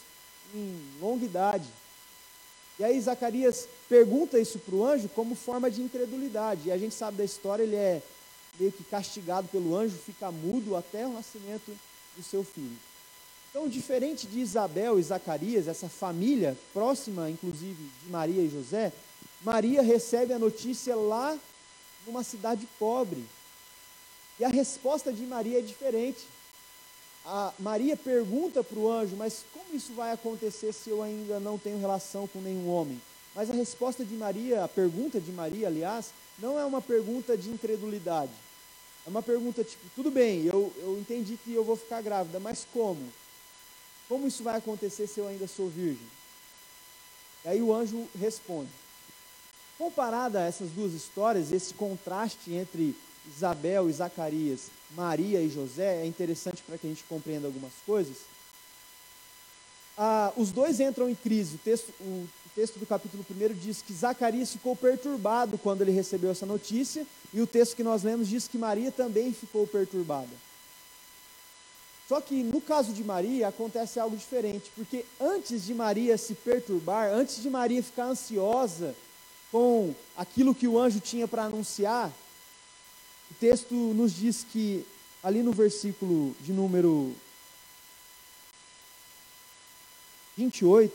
em 0.54 0.78
longa 1.00 1.24
idade. 1.24 1.66
E 2.78 2.84
aí 2.84 3.00
Zacarias 3.00 3.68
pergunta 3.88 4.38
isso 4.38 4.58
para 4.58 4.74
o 4.74 4.84
anjo 4.84 5.08
como 5.08 5.34
forma 5.34 5.70
de 5.70 5.80
incredulidade. 5.80 6.68
E 6.68 6.72
a 6.72 6.76
gente 6.76 6.94
sabe 6.94 7.16
da 7.16 7.24
história, 7.24 7.62
ele 7.62 7.76
é 7.76 8.02
meio 8.58 8.72
que 8.72 8.84
castigado 8.84 9.48
pelo 9.48 9.74
anjo, 9.74 9.96
fica 9.96 10.30
mudo 10.30 10.76
até 10.76 11.06
o 11.06 11.12
nascimento 11.12 11.74
do 12.16 12.22
seu 12.22 12.44
filho. 12.44 12.76
Então, 13.54 13.68
diferente 13.68 14.26
de 14.26 14.40
Isabel 14.40 14.98
e 14.98 15.02
Zacarias, 15.04 15.68
essa 15.68 15.88
família 15.88 16.58
próxima, 16.72 17.30
inclusive, 17.30 17.88
de 18.02 18.10
Maria 18.10 18.42
e 18.42 18.50
José, 18.50 18.92
Maria 19.42 19.80
recebe 19.80 20.32
a 20.32 20.40
notícia 20.40 20.96
lá 20.96 21.38
numa 22.04 22.24
cidade 22.24 22.66
pobre. 22.80 23.24
E 24.40 24.44
a 24.44 24.48
resposta 24.48 25.12
de 25.12 25.22
Maria 25.22 25.60
é 25.60 25.62
diferente. 25.62 26.26
A 27.24 27.52
Maria 27.60 27.96
pergunta 27.96 28.64
para 28.64 28.76
o 28.76 28.90
anjo, 28.90 29.14
mas 29.14 29.44
como 29.52 29.66
isso 29.72 29.92
vai 29.92 30.10
acontecer 30.10 30.72
se 30.72 30.90
eu 30.90 31.00
ainda 31.00 31.38
não 31.38 31.56
tenho 31.56 31.78
relação 31.78 32.26
com 32.26 32.40
nenhum 32.40 32.68
homem? 32.68 33.00
Mas 33.36 33.48
a 33.50 33.54
resposta 33.54 34.04
de 34.04 34.16
Maria, 34.16 34.64
a 34.64 34.68
pergunta 34.68 35.20
de 35.20 35.30
Maria, 35.30 35.68
aliás, 35.68 36.06
não 36.40 36.58
é 36.58 36.64
uma 36.64 36.82
pergunta 36.82 37.36
de 37.36 37.50
incredulidade. 37.50 38.32
É 39.06 39.08
uma 39.08 39.22
pergunta 39.22 39.62
tipo, 39.62 39.84
tudo 39.94 40.10
bem, 40.10 40.44
eu, 40.44 40.72
eu 40.78 40.98
entendi 40.98 41.38
que 41.44 41.54
eu 41.54 41.62
vou 41.62 41.76
ficar 41.76 42.02
grávida, 42.02 42.40
mas 42.40 42.66
como? 42.72 43.12
Como 44.08 44.26
isso 44.26 44.42
vai 44.42 44.56
acontecer 44.56 45.06
se 45.06 45.20
eu 45.20 45.28
ainda 45.28 45.46
sou 45.46 45.68
virgem? 45.68 46.06
E 47.44 47.48
aí 47.48 47.62
o 47.62 47.72
anjo 47.74 48.06
responde. 48.18 48.70
Comparada 49.76 50.40
a 50.40 50.46
essas 50.46 50.70
duas 50.70 50.92
histórias, 50.92 51.52
esse 51.52 51.74
contraste 51.74 52.52
entre 52.52 52.94
Isabel 53.26 53.88
e 53.88 53.92
Zacarias, 53.92 54.70
Maria 54.90 55.40
e 55.40 55.50
José, 55.50 56.02
é 56.02 56.06
interessante 56.06 56.62
para 56.62 56.78
que 56.78 56.86
a 56.86 56.90
gente 56.90 57.04
compreenda 57.04 57.46
algumas 57.46 57.72
coisas. 57.84 58.18
Ah, 59.96 60.32
os 60.36 60.50
dois 60.50 60.80
entram 60.80 61.08
em 61.08 61.14
crise. 61.14 61.56
O 61.56 61.58
texto, 61.58 61.92
o, 62.00 62.04
o 62.04 62.50
texto 62.54 62.78
do 62.78 62.86
capítulo 62.86 63.24
1 63.28 63.54
diz 63.54 63.82
que 63.82 63.92
Zacarias 63.92 64.52
ficou 64.52 64.76
perturbado 64.76 65.58
quando 65.58 65.82
ele 65.82 65.92
recebeu 65.92 66.30
essa 66.30 66.46
notícia, 66.46 67.06
e 67.32 67.40
o 67.40 67.46
texto 67.46 67.76
que 67.76 67.82
nós 67.82 68.02
lemos 68.02 68.28
diz 68.28 68.46
que 68.46 68.58
Maria 68.58 68.92
também 68.92 69.32
ficou 69.32 69.66
perturbada. 69.66 70.30
Só 72.08 72.20
que 72.20 72.42
no 72.42 72.60
caso 72.60 72.92
de 72.92 73.02
Maria 73.02 73.48
acontece 73.48 73.98
algo 73.98 74.16
diferente, 74.16 74.70
porque 74.76 75.06
antes 75.18 75.64
de 75.64 75.72
Maria 75.72 76.18
se 76.18 76.34
perturbar, 76.34 77.10
antes 77.10 77.42
de 77.42 77.48
Maria 77.48 77.82
ficar 77.82 78.04
ansiosa 78.04 78.94
com 79.50 79.94
aquilo 80.16 80.54
que 80.54 80.68
o 80.68 80.78
anjo 80.78 81.00
tinha 81.00 81.26
para 81.26 81.44
anunciar, 81.44 82.12
o 83.30 83.34
texto 83.34 83.74
nos 83.74 84.12
diz 84.12 84.44
que 84.52 84.86
ali 85.22 85.42
no 85.42 85.52
versículo 85.52 86.36
de 86.40 86.52
número 86.52 87.14
28, 90.36 90.94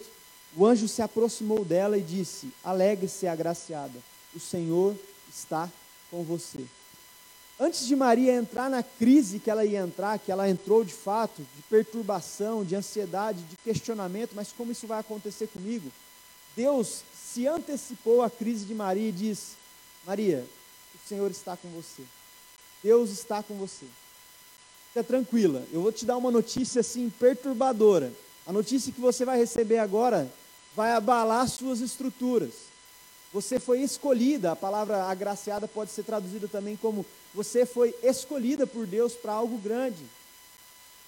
o 0.56 0.66
anjo 0.66 0.88
se 0.88 1.02
aproximou 1.02 1.66
dela 1.66 1.98
e 1.98 2.02
disse: 2.02 2.52
Alegre-se, 2.64 3.28
agraciada, 3.28 4.00
o 4.36 4.40
Senhor 4.40 4.96
está 5.28 5.72
com 6.12 6.24
você. 6.24 6.66
Antes 7.62 7.86
de 7.86 7.94
Maria 7.94 8.34
entrar 8.34 8.70
na 8.70 8.82
crise 8.82 9.38
que 9.38 9.52
ela 9.52 9.66
ia 9.66 9.80
entrar, 9.80 10.18
que 10.18 10.32
ela 10.32 10.50
entrou 10.50 10.86
de 10.86 10.94
fato, 10.94 11.42
de 11.42 11.62
perturbação, 11.64 12.64
de 12.64 12.74
ansiedade, 12.74 13.44
de 13.44 13.58
questionamento, 13.58 14.32
mas 14.34 14.54
como 14.54 14.72
isso 14.72 14.88
vai 14.88 15.00
acontecer 15.00 15.48
comigo? 15.48 15.92
Deus 16.56 17.04
se 17.14 17.46
antecipou 17.48 18.22
à 18.22 18.30
crise 18.30 18.64
de 18.64 18.74
Maria 18.74 19.10
e 19.10 19.12
disse: 19.12 19.58
Maria, 20.08 20.48
o 20.96 21.08
Senhor 21.08 21.30
está 21.30 21.58
com 21.58 21.68
você. 21.70 22.04
Deus 22.82 23.10
está 23.10 23.44
com 23.44 23.56
você. 23.56 23.86
Fica 24.88 25.04
tranquila, 25.04 25.64
eu 25.74 25.82
vou 25.82 25.92
te 25.92 26.06
dar 26.06 26.16
uma 26.16 26.32
notícia 26.32 26.80
assim 26.80 27.10
perturbadora. 27.10 28.14
A 28.48 28.54
notícia 28.54 28.94
que 28.94 29.02
você 29.02 29.26
vai 29.26 29.38
receber 29.38 29.80
agora 29.80 30.32
vai 30.76 30.94
abalar 30.94 31.48
suas 31.50 31.82
estruturas. 31.82 32.69
Você 33.32 33.60
foi 33.60 33.82
escolhida, 33.82 34.52
a 34.52 34.56
palavra 34.56 35.04
agraciada 35.04 35.68
pode 35.68 35.92
ser 35.92 36.04
traduzida 36.04 36.48
também 36.48 36.76
como 36.76 37.06
você 37.34 37.66
foi 37.66 37.96
escolhida 38.02 38.66
por 38.66 38.88
Deus 38.88 39.14
para 39.14 39.34
algo 39.34 39.58
grande. 39.60 40.04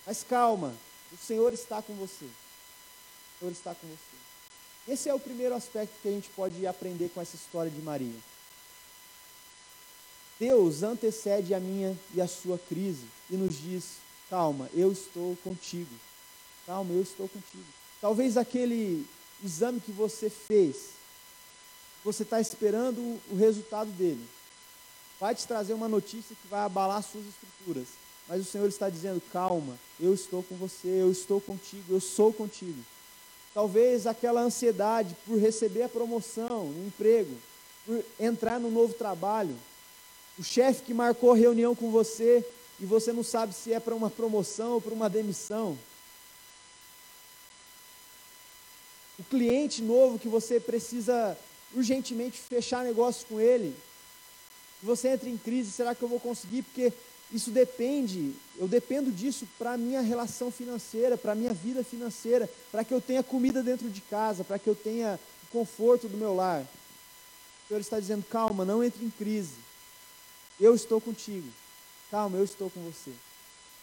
Mas 0.06 0.24
calma, 0.24 0.74
o 1.12 1.18
Senhor 1.18 1.52
está 1.52 1.82
com 1.82 1.94
você. 1.96 2.26
O 2.26 3.40
Senhor 3.40 3.52
está 3.52 3.74
com 3.74 3.88
você. 3.88 4.92
Esse 4.92 5.10
é 5.10 5.14
o 5.14 5.20
primeiro 5.20 5.56
aspecto 5.56 5.94
que 6.02 6.08
a 6.08 6.12
gente 6.12 6.30
pode 6.30 6.66
aprender 6.68 7.10
com 7.10 7.22
essa 7.22 7.36
história 7.36 7.72
de 7.72 7.82
Maria. 7.82 8.20
Deus 10.40 10.82
antecede 10.82 11.54
a 11.54 11.60
minha 11.60 11.98
e 12.14 12.22
a 12.22 12.28
sua 12.28 12.58
crise 12.58 13.06
e 13.30 13.36
nos 13.36 13.60
diz: 13.60 13.98
calma, 14.30 14.70
eu 14.74 14.92
estou 14.92 15.36
contigo. 15.44 15.94
Calma, 16.66 16.94
eu 16.94 17.02
estou 17.02 17.28
contigo. 17.28 17.66
Talvez 18.00 18.38
aquele 18.38 19.06
exame 19.44 19.80
que 19.80 19.92
você 19.92 20.30
fez 20.30 21.01
você 22.04 22.24
está 22.24 22.40
esperando 22.42 23.00
o 23.30 23.36
resultado 23.36 23.92
dele. 23.92 24.26
Vai 25.20 25.36
te 25.36 25.46
trazer 25.46 25.74
uma 25.74 25.88
notícia 25.88 26.36
que 26.42 26.48
vai 26.48 26.62
abalar 26.62 27.04
suas 27.04 27.26
estruturas. 27.26 27.88
Mas 28.28 28.42
o 28.42 28.46
Senhor 28.46 28.68
está 28.68 28.90
dizendo: 28.90 29.22
calma, 29.32 29.78
eu 30.00 30.14
estou 30.14 30.42
com 30.44 30.56
você, 30.56 30.88
eu 30.88 31.12
estou 31.12 31.40
contigo, 31.40 31.94
eu 31.94 32.00
sou 32.00 32.34
contigo. 32.34 32.82
Talvez 33.54 34.08
aquela 34.08 34.42
ansiedade 34.42 35.16
por 35.26 35.38
receber 35.38 35.84
a 35.84 35.90
promoção 35.90 36.66
no 36.66 36.88
emprego, 36.88 37.36
por 37.86 38.04
entrar 38.20 38.60
no 38.60 38.72
novo 38.72 38.94
trabalho, 38.94 39.56
o 40.40 40.44
chefe 40.44 40.84
que 40.84 40.94
marcou 40.94 41.34
reunião 41.34 41.76
com 41.76 41.92
você 41.92 42.46
e 42.80 42.86
você 42.86 43.12
não 43.12 43.24
sabe 43.24 43.54
se 43.54 43.74
é 43.74 43.80
para 43.80 43.94
uma 43.94 44.10
promoção 44.10 44.74
ou 44.74 44.82
para 44.82 44.94
uma 44.94 45.10
demissão. 45.10 45.78
O 49.20 49.24
cliente 49.24 49.84
novo 49.84 50.18
que 50.18 50.28
você 50.28 50.60
precisa 50.60 51.38
urgentemente 51.76 52.40
fechar 52.40 52.84
negócio 52.84 53.26
com 53.28 53.40
ele. 53.40 53.76
Você 54.84 55.10
entra 55.10 55.30
em 55.30 55.38
crise, 55.38 55.72
será 55.72 55.94
que 55.94 56.02
eu 56.02 56.08
vou 56.08 56.20
conseguir? 56.20 56.64
Porque 56.64 56.92
isso 57.32 57.50
depende, 57.50 58.34
eu 58.58 58.68
dependo 58.68 59.10
disso 59.10 59.48
para 59.58 59.74
a 59.74 59.78
minha 59.78 60.02
relação 60.02 60.52
financeira, 60.52 61.18
para 61.18 61.32
a 61.32 61.36
minha 61.36 61.54
vida 61.54 61.84
financeira, 61.84 62.50
para 62.72 62.84
que 62.84 62.94
eu 62.94 63.00
tenha 63.00 63.24
comida 63.24 63.64
dentro 63.64 63.90
de 63.90 64.02
casa, 64.02 64.44
para 64.44 64.60
que 64.60 64.68
eu 64.68 64.76
tenha 64.76 65.18
o 65.44 65.48
conforto 65.48 66.10
do 66.10 66.18
meu 66.18 66.36
lar. 66.36 66.62
O 66.62 67.68
Senhor 67.70 67.80
está 67.80 68.00
dizendo: 68.00 68.26
calma, 68.30 68.66
não 68.66 68.84
entre 68.84 69.06
em 69.06 69.10
crise. 69.10 69.54
Eu 70.60 70.76
estou 70.76 71.00
contigo. 71.00 71.48
Calma, 72.10 72.38
eu 72.38 72.44
estou 72.44 72.70
com 72.70 72.82
você. 72.82 73.12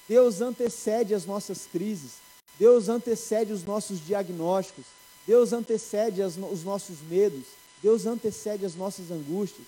Deus 0.07 0.43
antecede 0.43 1.15
as 1.15 1.25
nossas 1.25 1.67
crises. 1.67 2.13
Deus 2.59 2.89
antecede 2.89 3.53
os 3.53 3.65
nossos 3.65 4.05
diagnósticos. 4.05 4.85
Deus 5.27 5.53
antecede 5.53 6.21
as, 6.21 6.37
os 6.37 6.65
nossos 6.65 7.01
medos. 7.01 7.45
Deus 7.83 8.07
antecede 8.07 8.65
as 8.65 8.75
nossas 8.75 9.11
angústias. 9.11 9.67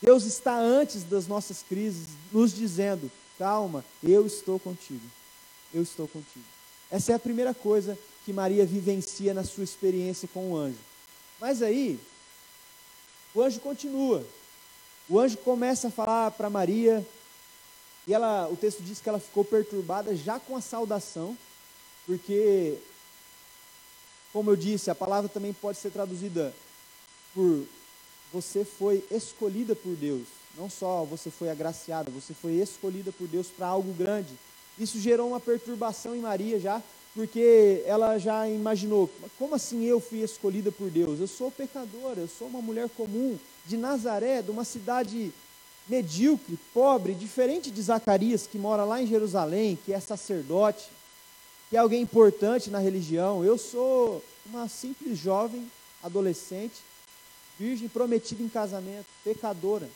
Deus 0.00 0.24
está 0.24 0.58
antes 0.58 1.02
das 1.02 1.26
nossas 1.26 1.62
crises, 1.62 2.08
nos 2.32 2.54
dizendo: 2.54 3.10
calma, 3.38 3.84
eu 4.02 4.26
estou 4.26 4.58
contigo. 4.58 5.04
Eu 5.72 5.82
estou 5.82 6.06
contigo. 6.06 6.44
Essa 6.90 7.12
é 7.12 7.14
a 7.14 7.18
primeira 7.18 7.52
coisa 7.52 7.98
que 8.24 8.32
Maria 8.32 8.64
vivencia 8.64 9.34
na 9.34 9.44
sua 9.44 9.64
experiência 9.64 10.28
com 10.32 10.52
o 10.52 10.56
anjo. 10.56 10.78
Mas 11.40 11.62
aí, 11.62 11.98
o 13.34 13.42
anjo 13.42 13.60
continua. 13.60 14.24
O 15.08 15.18
anjo 15.18 15.36
começa 15.38 15.88
a 15.88 15.90
falar 15.90 16.30
para 16.32 16.50
Maria, 16.50 17.06
e 18.06 18.14
ela, 18.14 18.48
o 18.48 18.56
texto 18.56 18.82
diz 18.82 19.00
que 19.00 19.08
ela 19.08 19.18
ficou 19.18 19.44
perturbada 19.44 20.14
já 20.16 20.38
com 20.38 20.56
a 20.56 20.60
saudação, 20.60 21.36
porque, 22.06 22.78
como 24.32 24.50
eu 24.50 24.56
disse, 24.56 24.90
a 24.90 24.94
palavra 24.94 25.28
também 25.28 25.52
pode 25.52 25.78
ser 25.78 25.90
traduzida 25.90 26.54
por 27.34 27.64
você 28.32 28.64
foi 28.64 29.04
escolhida 29.10 29.74
por 29.74 29.94
Deus. 29.94 30.26
Não 30.56 30.68
só 30.68 31.04
você 31.04 31.30
foi 31.30 31.50
agraciada, 31.50 32.10
você 32.10 32.34
foi 32.34 32.52
escolhida 32.54 33.12
por 33.12 33.28
Deus 33.28 33.46
para 33.46 33.66
algo 33.66 33.92
grande. 33.92 34.34
Isso 34.78 34.98
gerou 35.00 35.28
uma 35.28 35.40
perturbação 35.40 36.14
em 36.14 36.20
Maria 36.20 36.58
já, 36.58 36.82
porque 37.14 37.82
ela 37.86 38.18
já 38.18 38.48
imaginou: 38.48 39.10
como 39.38 39.54
assim 39.54 39.84
eu 39.84 40.00
fui 40.00 40.22
escolhida 40.22 40.70
por 40.70 40.90
Deus? 40.90 41.20
Eu 41.20 41.26
sou 41.26 41.50
pecadora, 41.50 42.20
eu 42.20 42.28
sou 42.28 42.48
uma 42.48 42.60
mulher 42.60 42.88
comum 42.90 43.38
de 43.66 43.76
Nazaré, 43.76 44.42
de 44.42 44.50
uma 44.50 44.64
cidade 44.64 45.32
medíocre, 45.88 46.58
pobre, 46.74 47.14
diferente 47.14 47.70
de 47.70 47.80
Zacarias, 47.80 48.46
que 48.46 48.58
mora 48.58 48.84
lá 48.84 49.00
em 49.02 49.06
Jerusalém, 49.06 49.78
que 49.84 49.92
é 49.92 50.00
sacerdote, 50.00 50.88
que 51.70 51.76
é 51.76 51.80
alguém 51.80 52.02
importante 52.02 52.70
na 52.70 52.78
religião. 52.78 53.44
Eu 53.44 53.56
sou 53.56 54.22
uma 54.46 54.68
simples 54.68 55.18
jovem, 55.18 55.70
adolescente, 56.02 56.76
virgem 57.58 57.88
prometida 57.88 58.42
em 58.42 58.48
casamento, 58.48 59.06
pecadora. 59.24 59.88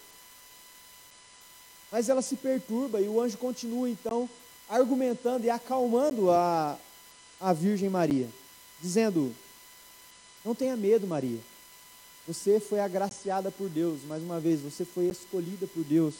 Mas 1.90 2.08
ela 2.08 2.22
se 2.22 2.36
perturba 2.36 3.00
e 3.00 3.08
o 3.08 3.20
anjo 3.20 3.38
continua 3.38 3.88
então 3.88 4.28
argumentando 4.68 5.44
e 5.44 5.50
acalmando 5.50 6.30
a, 6.30 6.78
a 7.40 7.52
Virgem 7.52 7.90
Maria, 7.90 8.28
dizendo: 8.80 9.34
Não 10.44 10.54
tenha 10.54 10.76
medo, 10.76 11.06
Maria. 11.06 11.38
Você 12.26 12.60
foi 12.60 12.80
agraciada 12.80 13.50
por 13.50 13.68
Deus, 13.68 14.02
mais 14.04 14.22
uma 14.22 14.40
vez, 14.40 14.60
você 14.60 14.84
foi 14.84 15.06
escolhida 15.06 15.66
por 15.66 15.84
Deus. 15.84 16.14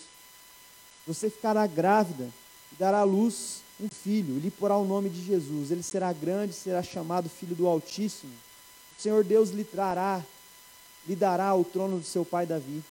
Você 1.07 1.31
ficará 1.31 1.66
grávida 1.66 2.28
e 2.72 2.76
dará 2.76 2.98
à 2.98 3.05
luz 3.05 3.62
um 3.81 3.88
filho, 3.88 4.38
lhe 4.38 4.50
porá 4.50 4.76
o 4.76 4.85
nome 4.85 5.09
de 5.09 5.24
Jesus. 5.24 5.70
Ele 5.70 5.83
será 5.83 6.12
grande, 6.12 6.52
será 6.52 6.83
chamado 6.83 7.28
Filho 7.28 7.57
do 7.57 7.66
Altíssimo. 7.66 8.33
O 8.98 9.02
Senhor 9.02 9.24
Deus 9.24 9.50
lhe 9.50 9.64
trará 9.64 10.22
lhe 11.06 11.16
dará 11.16 11.54
o 11.54 11.64
trono 11.64 11.98
de 11.98 12.06
seu 12.06 12.24
pai 12.24 12.46
Davi, 12.46 12.82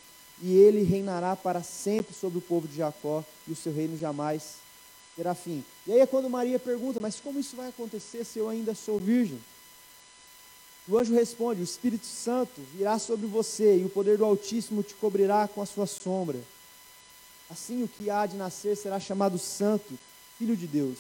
e 0.42 0.56
ele 0.56 0.84
reinará 0.84 1.36
para 1.36 1.62
sempre 1.62 2.14
sobre 2.14 2.40
o 2.40 2.42
povo 2.42 2.68
de 2.68 2.78
Jacó, 2.78 3.24
e 3.48 3.52
o 3.52 3.56
seu 3.56 3.74
reino 3.74 3.98
jamais 3.98 4.56
terá 5.16 5.36
fim. 5.36 5.64
E 5.86 5.94
aí 5.94 6.00
é 6.00 6.06
quando 6.06 6.30
Maria 6.30 6.58
pergunta: 6.58 7.00
Mas 7.00 7.20
como 7.20 7.40
isso 7.40 7.56
vai 7.56 7.70
acontecer 7.70 8.26
se 8.26 8.40
eu 8.40 8.50
ainda 8.50 8.74
sou 8.74 9.00
virgem? 9.00 9.40
O 10.88 10.98
anjo 10.98 11.14
responde: 11.14 11.62
O 11.62 11.64
Espírito 11.64 12.06
Santo 12.06 12.62
virá 12.74 12.98
sobre 12.98 13.28
você 13.28 13.78
e 13.78 13.86
o 13.86 13.90
poder 13.90 14.18
do 14.18 14.26
Altíssimo 14.26 14.84
te 14.84 14.96
cobrirá 14.96 15.48
com 15.48 15.62
a 15.62 15.66
sua 15.66 15.86
sombra. 15.86 16.40
Assim, 17.50 17.84
o 17.84 17.88
que 17.88 18.10
há 18.10 18.26
de 18.26 18.38
nascer 18.38 18.78
será 18.78 19.00
chamado 19.00 19.38
Santo, 19.38 19.98
Filho 20.38 20.56
de 20.56 20.66
Deus. 20.66 20.98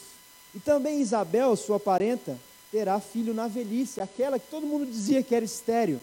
E 0.53 0.59
também 0.59 0.99
Isabel, 0.99 1.55
sua 1.55 1.79
parenta, 1.79 2.37
terá 2.71 2.99
filho 2.99 3.33
na 3.33 3.47
velhice, 3.47 4.01
aquela 4.01 4.37
que 4.37 4.47
todo 4.49 4.67
mundo 4.67 4.85
dizia 4.85 5.23
que 5.23 5.33
era 5.33 5.45
estéreo, 5.45 5.99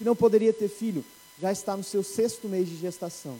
que 0.00 0.04
não 0.04 0.16
poderia 0.16 0.50
ter 0.50 0.70
filho, 0.70 1.04
já 1.38 1.52
está 1.52 1.76
no 1.76 1.84
seu 1.84 2.02
sexto 2.02 2.48
mês 2.48 2.66
de 2.66 2.74
gestação. 2.74 3.38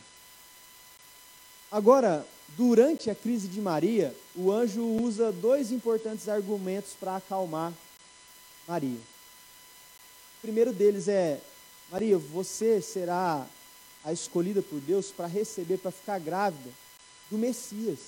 Agora, 1.73 2.27
durante 2.49 3.09
a 3.09 3.15
crise 3.15 3.49
de 3.49 3.63
Maria, 3.63 4.15
o 4.37 4.53
anjo 4.53 4.83
usa 4.83 5.33
dois 5.33 5.73
importantes 5.73 6.29
argumentos 6.29 6.91
para 7.01 7.17
acalmar 7.17 7.73
Maria. 8.69 8.99
O 8.99 10.43
primeiro 10.43 10.71
deles 10.71 11.09
é: 11.09 11.41
Maria, 11.91 12.19
você 12.19 12.83
será 12.83 13.47
a 14.05 14.13
escolhida 14.13 14.61
por 14.61 14.81
Deus 14.81 15.11
para 15.11 15.27
receber, 15.27 15.79
para 15.79 15.91
ficar 15.91 16.19
grávida 16.19 16.69
do 17.31 17.39
Messias, 17.39 18.01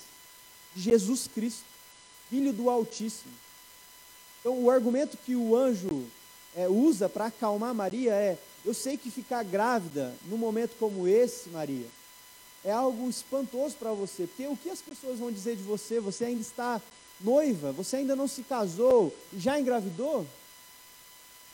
de 0.77 0.83
Jesus 0.83 1.27
Cristo, 1.27 1.65
Filho 2.29 2.53
do 2.53 2.69
Altíssimo. 2.69 3.33
Então, 4.41 4.63
o 4.63 4.71
argumento 4.71 5.17
que 5.17 5.35
o 5.35 5.57
anjo 5.57 6.07
é, 6.57 6.69
usa 6.69 7.09
para 7.09 7.27
acalmar 7.27 7.75
Maria 7.75 8.13
é: 8.13 8.39
eu 8.65 8.75
sei 8.75 8.97
que 8.97 9.11
ficar 9.11 9.43
grávida 9.43 10.15
num 10.27 10.37
momento 10.37 10.77
como 10.79 11.09
esse, 11.09 11.49
Maria, 11.49 11.87
é 12.65 12.71
algo 12.71 13.09
espantoso 13.09 13.75
para 13.77 13.93
você, 13.93 14.27
porque 14.27 14.47
o 14.47 14.57
que 14.57 14.71
as 14.71 14.81
pessoas 14.81 15.19
vão 15.19 15.33
dizer 15.33 15.57
de 15.57 15.63
você? 15.63 15.99
Você 15.99 16.27
ainda 16.27 16.41
está 16.41 16.81
noiva, 17.21 17.73
você 17.73 17.97
ainda 17.97 18.15
não 18.15 18.29
se 18.29 18.43
casou 18.43 19.15
e 19.33 19.39
já 19.39 19.59
engravidou? 19.59 20.27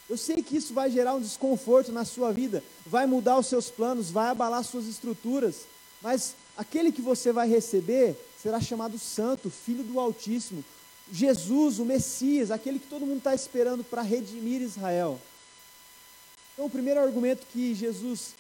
Eu 0.09 0.17
sei 0.17 0.43
que 0.43 0.57
isso 0.57 0.73
vai 0.73 0.91
gerar 0.91 1.15
um 1.15 1.21
desconforto 1.21 1.93
na 1.93 2.05
sua 2.05 2.33
vida, 2.33 2.65
vai 2.87 3.07
mudar 3.07 3.39
os 3.39 3.47
seus 3.47 3.71
planos, 3.71 4.11
vai 4.11 4.29
abalar 4.29 4.65
suas 4.65 4.87
estruturas, 4.87 5.67
mas 6.01 6.35
aquele 6.57 6.91
que 6.91 7.03
você 7.03 7.31
vai 7.31 7.49
receber 7.49 8.17
será 8.43 8.61
chamado 8.61 8.99
Santo, 8.99 9.51
Filho 9.51 9.85
do 9.85 10.01
Altíssimo, 10.01 10.65
Jesus, 11.13 11.79
o 11.79 11.85
Messias, 11.85 12.51
aquele 12.51 12.79
que 12.79 12.87
todo 12.87 13.07
mundo 13.07 13.19
está 13.19 13.35
esperando 13.35 13.83
para 13.83 14.03
redimir 14.03 14.61
Israel. 14.61 15.19
Então, 16.53 16.67
o 16.67 16.71
primeiro 16.71 17.01
argumento 17.01 17.47
que 17.53 17.75
Jesus 17.75 18.35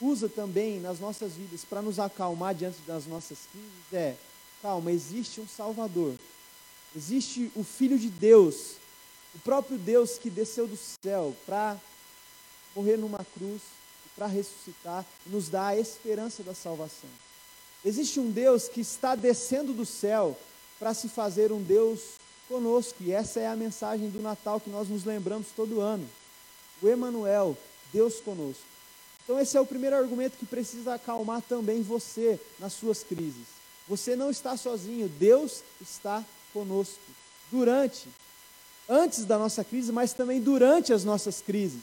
usa 0.00 0.28
também 0.28 0.80
nas 0.80 1.00
nossas 1.00 1.32
vidas 1.32 1.64
para 1.64 1.82
nos 1.82 1.98
acalmar 1.98 2.54
diante 2.54 2.80
das 2.86 3.06
nossas 3.06 3.38
crises 3.50 3.92
é: 3.92 4.16
calma, 4.62 4.92
existe 4.92 5.40
um 5.40 5.48
Salvador, 5.48 6.14
existe 6.94 7.50
o 7.54 7.64
Filho 7.64 7.98
de 7.98 8.08
Deus, 8.08 8.76
o 9.34 9.38
próprio 9.40 9.78
Deus 9.78 10.18
que 10.18 10.30
desceu 10.30 10.66
do 10.66 10.76
céu 10.76 11.36
para 11.44 11.76
morrer 12.74 12.96
numa 12.96 13.24
cruz, 13.36 13.62
para 14.16 14.26
ressuscitar 14.26 15.04
nos 15.26 15.48
dar 15.48 15.68
a 15.68 15.78
esperança 15.78 16.42
da 16.42 16.54
salvação. 16.54 17.10
Existe 17.84 18.20
um 18.20 18.30
Deus 18.30 18.68
que 18.68 18.80
está 18.80 19.14
descendo 19.14 19.72
do 19.72 19.86
céu 19.86 20.36
para 20.80 20.94
se 20.94 21.08
fazer 21.10 21.52
um 21.52 21.62
Deus 21.62 22.00
conosco, 22.48 22.96
e 23.00 23.12
essa 23.12 23.38
é 23.38 23.46
a 23.46 23.54
mensagem 23.54 24.08
do 24.08 24.20
Natal 24.20 24.58
que 24.58 24.70
nós 24.70 24.88
nos 24.88 25.04
lembramos 25.04 25.48
todo 25.54 25.80
ano. 25.80 26.08
O 26.82 26.88
Emanuel, 26.88 27.56
Deus 27.92 28.18
conosco. 28.18 28.62
Então 29.22 29.38
esse 29.38 29.56
é 29.56 29.60
o 29.60 29.66
primeiro 29.66 29.94
argumento 29.94 30.38
que 30.38 30.46
precisa 30.46 30.94
acalmar 30.94 31.42
também 31.42 31.82
você 31.82 32.40
nas 32.58 32.72
suas 32.72 33.04
crises. 33.04 33.46
Você 33.86 34.16
não 34.16 34.30
está 34.30 34.56
sozinho, 34.56 35.08
Deus 35.08 35.62
está 35.80 36.24
conosco. 36.52 36.98
Durante, 37.52 38.08
antes 38.88 39.24
da 39.24 39.38
nossa 39.38 39.62
crise, 39.62 39.92
mas 39.92 40.12
também 40.12 40.40
durante 40.40 40.92
as 40.92 41.04
nossas 41.04 41.40
crises. 41.40 41.82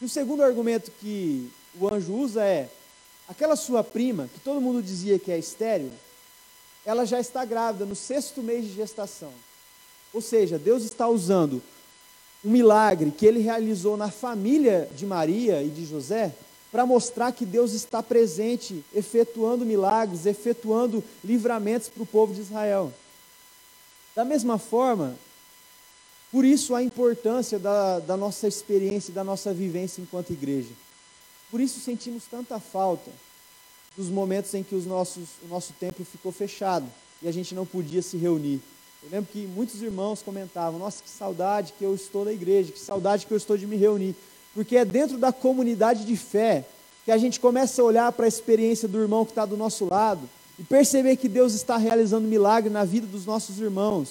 E 0.00 0.04
o 0.04 0.08
segundo 0.08 0.42
argumento 0.42 0.90
que 1.00 1.50
o 1.78 1.92
anjo 1.92 2.14
usa 2.14 2.44
é: 2.44 2.70
aquela 3.28 3.56
sua 3.56 3.84
prima, 3.84 4.28
que 4.32 4.40
todo 4.40 4.60
mundo 4.60 4.82
dizia 4.82 5.18
que 5.18 5.30
é 5.30 5.38
estéreo, 5.38 5.92
ela 6.84 7.04
já 7.04 7.20
está 7.20 7.44
grávida 7.44 7.84
no 7.84 7.94
sexto 7.94 8.42
mês 8.42 8.64
de 8.64 8.72
gestação. 8.72 9.32
Ou 10.12 10.20
seja, 10.20 10.58
Deus 10.58 10.82
está 10.84 11.08
usando 11.08 11.62
um 12.44 12.50
milagre 12.50 13.10
que 13.10 13.24
ele 13.24 13.40
realizou 13.40 13.96
na 13.96 14.10
família 14.10 14.88
de 14.94 15.06
Maria 15.06 15.62
e 15.62 15.68
de 15.68 15.86
José 15.86 16.34
para 16.70 16.84
mostrar 16.84 17.32
que 17.32 17.46
Deus 17.46 17.72
está 17.72 18.02
presente, 18.02 18.84
efetuando 18.94 19.64
milagres, 19.64 20.26
efetuando 20.26 21.04
livramentos 21.22 21.88
para 21.88 22.02
o 22.02 22.06
povo 22.06 22.34
de 22.34 22.40
Israel. 22.40 22.92
Da 24.16 24.24
mesma 24.24 24.58
forma, 24.58 25.14
por 26.30 26.44
isso 26.44 26.74
a 26.74 26.82
importância 26.82 27.58
da, 27.58 28.00
da 28.00 28.16
nossa 28.16 28.48
experiência, 28.48 29.12
da 29.12 29.22
nossa 29.22 29.52
vivência 29.52 30.00
enquanto 30.00 30.32
igreja. 30.32 30.70
Por 31.50 31.60
isso 31.60 31.78
sentimos 31.78 32.24
tanta 32.24 32.58
falta 32.58 33.10
dos 33.96 34.08
momentos 34.08 34.52
em 34.54 34.62
que 34.62 34.74
os 34.74 34.86
nossos, 34.86 35.28
o 35.44 35.48
nosso 35.48 35.72
templo 35.74 36.04
ficou 36.04 36.32
fechado 36.32 36.86
e 37.22 37.28
a 37.28 37.32
gente 37.32 37.54
não 37.54 37.66
podia 37.66 38.02
se 38.02 38.16
reunir. 38.16 38.60
Eu 39.02 39.10
lembro 39.10 39.30
que 39.32 39.46
muitos 39.46 39.82
irmãos 39.82 40.22
comentavam: 40.22 40.78
Nossa, 40.78 41.02
que 41.02 41.10
saudade 41.10 41.74
que 41.78 41.84
eu 41.84 41.94
estou 41.94 42.24
na 42.24 42.32
igreja, 42.32 42.72
que 42.72 42.78
saudade 42.78 43.26
que 43.26 43.32
eu 43.32 43.36
estou 43.36 43.56
de 43.56 43.66
me 43.66 43.76
reunir. 43.76 44.14
Porque 44.54 44.76
é 44.76 44.84
dentro 44.84 45.18
da 45.18 45.32
comunidade 45.32 46.04
de 46.04 46.16
fé 46.16 46.64
que 47.04 47.10
a 47.10 47.18
gente 47.18 47.40
começa 47.40 47.82
a 47.82 47.84
olhar 47.84 48.12
para 48.12 48.26
a 48.26 48.28
experiência 48.28 48.86
do 48.86 49.00
irmão 49.00 49.24
que 49.24 49.32
está 49.32 49.44
do 49.44 49.56
nosso 49.56 49.86
lado 49.86 50.28
e 50.58 50.62
perceber 50.62 51.16
que 51.16 51.28
Deus 51.28 51.54
está 51.54 51.76
realizando 51.76 52.28
milagre 52.28 52.70
na 52.70 52.84
vida 52.84 53.06
dos 53.06 53.26
nossos 53.26 53.58
irmãos. 53.58 54.10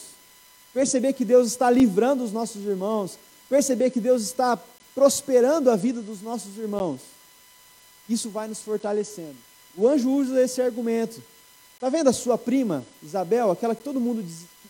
Perceber 0.73 1.13
que 1.13 1.23
Deus 1.23 1.47
está 1.47 1.69
livrando 1.69 2.23
os 2.23 2.31
nossos 2.31 2.65
irmãos. 2.65 3.17
Perceber 3.49 3.91
que 3.91 3.99
Deus 3.99 4.23
está 4.23 4.59
prosperando 4.93 5.69
a 5.69 5.75
vida 5.75 6.01
dos 6.01 6.21
nossos 6.21 6.57
irmãos. 6.57 7.01
Isso 8.09 8.29
vai 8.29 8.47
nos 8.47 8.59
fortalecendo. 8.59 9.37
O 9.75 9.87
anjo 9.87 10.09
usa 10.09 10.41
esse 10.41 10.61
argumento. 10.61 11.21
Está 11.73 11.89
vendo 11.89 12.09
a 12.09 12.13
sua 12.13 12.37
prima, 12.37 12.85
Isabel, 13.01 13.51
aquela 13.51 13.75
que 13.75 13.83
todo 13.83 13.99
mundo 13.99 14.23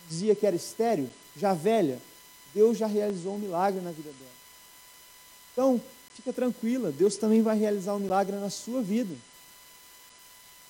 dizia 0.07 0.35
que 0.35 0.45
era 0.45 0.55
estéreo, 0.55 1.09
já 1.35 1.53
velha, 1.53 1.99
Deus 2.53 2.77
já 2.77 2.87
realizou 2.87 3.35
um 3.35 3.39
milagre 3.39 3.81
na 3.81 3.91
vida 3.91 4.09
dela. 4.09 4.31
Então, 5.51 5.81
fica 6.13 6.31
tranquila, 6.31 6.91
Deus 6.91 7.17
também 7.17 7.41
vai 7.41 7.57
realizar 7.57 7.95
um 7.95 7.99
milagre 7.99 8.35
na 8.37 8.49
sua 8.49 8.81
vida. 8.81 9.13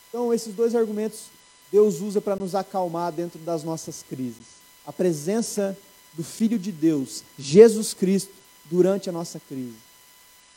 Então, 0.09 0.33
esses 0.33 0.53
dois 0.53 0.75
argumentos 0.75 1.25
Deus 1.71 2.01
usa 2.01 2.19
para 2.19 2.35
nos 2.35 2.53
acalmar 2.53 3.11
dentro 3.13 3.39
das 3.39 3.63
nossas 3.63 4.03
crises. 4.03 4.59
A 4.85 4.91
presença 4.91 5.77
do 6.13 6.23
Filho 6.23 6.59
de 6.59 6.71
Deus, 6.71 7.23
Jesus 7.39 7.93
Cristo, 7.93 8.33
durante 8.65 9.09
a 9.09 9.13
nossa 9.13 9.39
crise. 9.39 9.77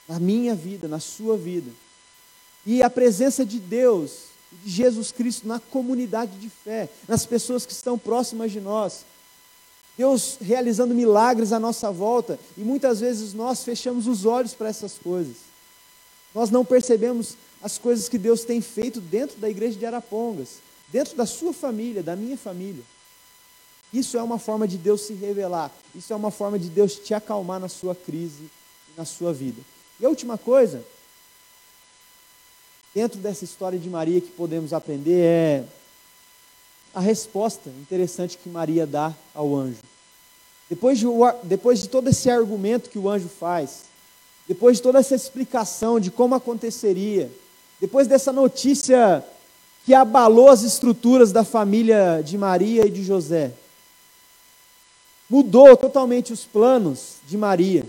Na 0.09 0.19
minha 0.19 0.55
vida, 0.55 0.89
na 0.89 0.99
sua 0.99 1.37
vida. 1.37 1.71
E 2.67 2.83
a 2.83 2.89
presença 2.89 3.45
de 3.45 3.59
Deus 3.59 4.35
de 4.63 4.71
Jesus 4.71 5.11
Cristo 5.13 5.47
na 5.47 5.59
comunidade 5.59 6.39
de 6.39 6.49
fé, 6.49 6.89
nas 7.09 7.27
pessoas 7.27 7.67
que 7.67 7.73
estão 7.73 7.99
próximas 7.99 8.53
de 8.53 8.61
nós. 8.61 9.05
Deus 9.97 10.39
realizando 10.41 10.95
milagres 10.95 11.53
à 11.53 11.61
nossa 11.61 11.91
volta 11.91 12.39
e 12.57 12.63
muitas 12.63 13.01
vezes 13.01 13.33
nós 13.33 13.63
fechamos 13.63 14.07
os 14.07 14.25
olhos 14.25 14.55
para 14.55 14.69
essas 14.69 14.99
coisas. 14.99 15.37
Nós 16.35 16.51
não 16.51 16.65
percebemos 16.65 17.37
as 17.63 17.79
coisas 17.79 18.09
que 18.09 18.19
Deus 18.19 18.45
tem 18.45 18.61
feito 18.61 19.01
dentro 19.01 19.39
da 19.39 19.49
igreja 19.49 19.79
de 19.79 19.87
Arapongas, 19.87 20.59
dentro 20.89 21.17
da 21.17 21.27
sua 21.27 21.53
família, 21.53 22.03
da 22.03 22.17
minha 22.17 22.37
família. 22.37 22.83
Isso 23.93 24.19
é 24.19 24.23
uma 24.23 24.39
forma 24.39 24.67
de 24.67 24.77
Deus 24.77 25.03
se 25.03 25.13
revelar, 25.13 25.71
isso 25.95 26.13
é 26.13 26.17
uma 26.17 26.33
forma 26.33 26.59
de 26.59 26.69
Deus 26.69 26.97
te 26.97 27.15
acalmar 27.15 27.61
na 27.61 27.69
sua 27.69 27.95
crise 27.95 28.51
e 28.89 28.99
na 28.99 29.05
sua 29.05 29.33
vida. 29.33 29.63
E 30.01 30.05
a 30.05 30.09
última 30.09 30.37
coisa 30.37 30.85
dentro 32.95 33.19
dessa 33.19 33.45
história 33.45 33.79
de 33.79 33.91
Maria 33.91 34.21
que 34.21 34.31
podemos 34.31 34.73
aprender 34.73 35.21
é 35.21 35.65
a 36.95 37.01
resposta 37.01 37.69
interessante 37.81 38.39
que 38.39 38.49
Maria 38.49 38.87
dá 38.87 39.13
ao 39.35 39.55
anjo. 39.55 39.79
Depois 40.71 40.99
de, 40.99 41.07
depois 41.43 41.81
de 41.81 41.89
todo 41.89 42.09
esse 42.09 42.31
argumento 42.31 42.89
que 42.89 42.99
o 42.99 43.11
anjo 43.11 43.29
faz, 43.29 43.83
depois 44.47 44.77
de 44.77 44.83
toda 44.83 45.01
essa 45.01 45.15
explicação 45.15 45.99
de 45.99 46.11
como 46.11 46.37
aconteceria, 46.37 47.31
depois 47.81 48.07
dessa 48.07 48.33
notícia 48.33 49.25
que 49.85 49.93
abalou 49.93 50.49
as 50.49 50.63
estruturas 50.63 51.33
da 51.33 51.45
família 51.45 52.23
de 52.25 52.39
Maria 52.39 52.87
e 52.87 52.91
de 52.91 53.03
José, 53.03 53.53
mudou 55.29 55.77
totalmente 55.77 56.33
os 56.33 56.45
planos 56.45 57.17
de 57.27 57.37
Maria. 57.37 57.85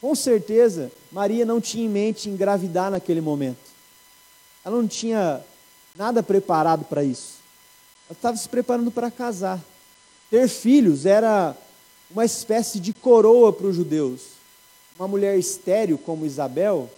Com 0.00 0.14
certeza, 0.14 0.92
Maria 1.10 1.44
não 1.44 1.60
tinha 1.60 1.84
em 1.84 1.88
mente 1.88 2.28
engravidar 2.28 2.90
naquele 2.90 3.20
momento. 3.20 3.65
Ela 4.66 4.78
não 4.78 4.88
tinha 4.88 5.40
nada 5.94 6.24
preparado 6.24 6.84
para 6.86 7.04
isso. 7.04 7.36
Ela 8.08 8.16
estava 8.18 8.36
se 8.36 8.48
preparando 8.48 8.90
para 8.90 9.12
casar. 9.12 9.60
Ter 10.28 10.48
filhos 10.48 11.06
era 11.06 11.56
uma 12.10 12.24
espécie 12.24 12.80
de 12.80 12.92
coroa 12.92 13.52
para 13.52 13.68
os 13.68 13.76
judeus. 13.76 14.22
Uma 14.98 15.06
mulher 15.06 15.38
estéril 15.38 15.96
como 15.96 16.26
Isabel, 16.26 16.90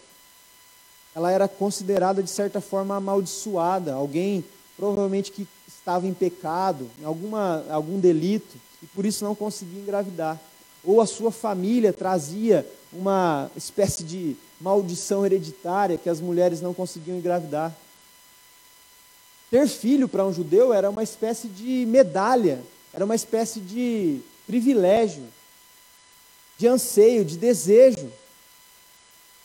ela 1.15 1.31
era 1.31 1.47
considerada 1.47 2.23
de 2.23 2.31
certa 2.31 2.59
forma 2.59 2.97
amaldiçoada, 2.97 3.93
alguém 3.93 4.43
provavelmente 4.75 5.31
que 5.31 5.47
estava 5.67 6.07
em 6.07 6.15
pecado, 6.15 6.89
em 6.99 7.05
alguma, 7.05 7.67
algum 7.69 8.01
delito, 8.01 8.57
e 8.83 8.87
por 8.87 9.05
isso 9.05 9.25
não 9.25 9.35
conseguia 9.35 9.81
engravidar. 9.83 10.41
Ou 10.83 11.03
a 11.03 11.07
sua 11.07 11.31
família 11.31 11.93
trazia 11.93 12.67
uma 12.91 13.51
espécie 13.55 14.05
de 14.05 14.37
maldição 14.61 15.25
hereditária 15.25 15.99
que 15.99 16.09
as 16.09 16.21
mulheres 16.21 16.61
não 16.61 16.75
conseguiam 16.75 17.19
engravidar. 17.19 17.75
Ter 19.51 19.67
filho 19.69 20.09
para 20.09 20.27
um 20.27 20.33
judeu 20.33 20.73
era 20.73 20.91
uma 20.91 21.03
espécie 21.03 21.49
de 21.49 21.87
medalha, 21.87 22.63
era 22.93 23.05
uma 23.05 23.15
espécie 23.15 23.61
de 23.61 24.21
privilégio, 24.47 25.25
de 26.59 26.67
anseio, 26.67 27.25
de 27.25 27.37
desejo. 27.37 28.11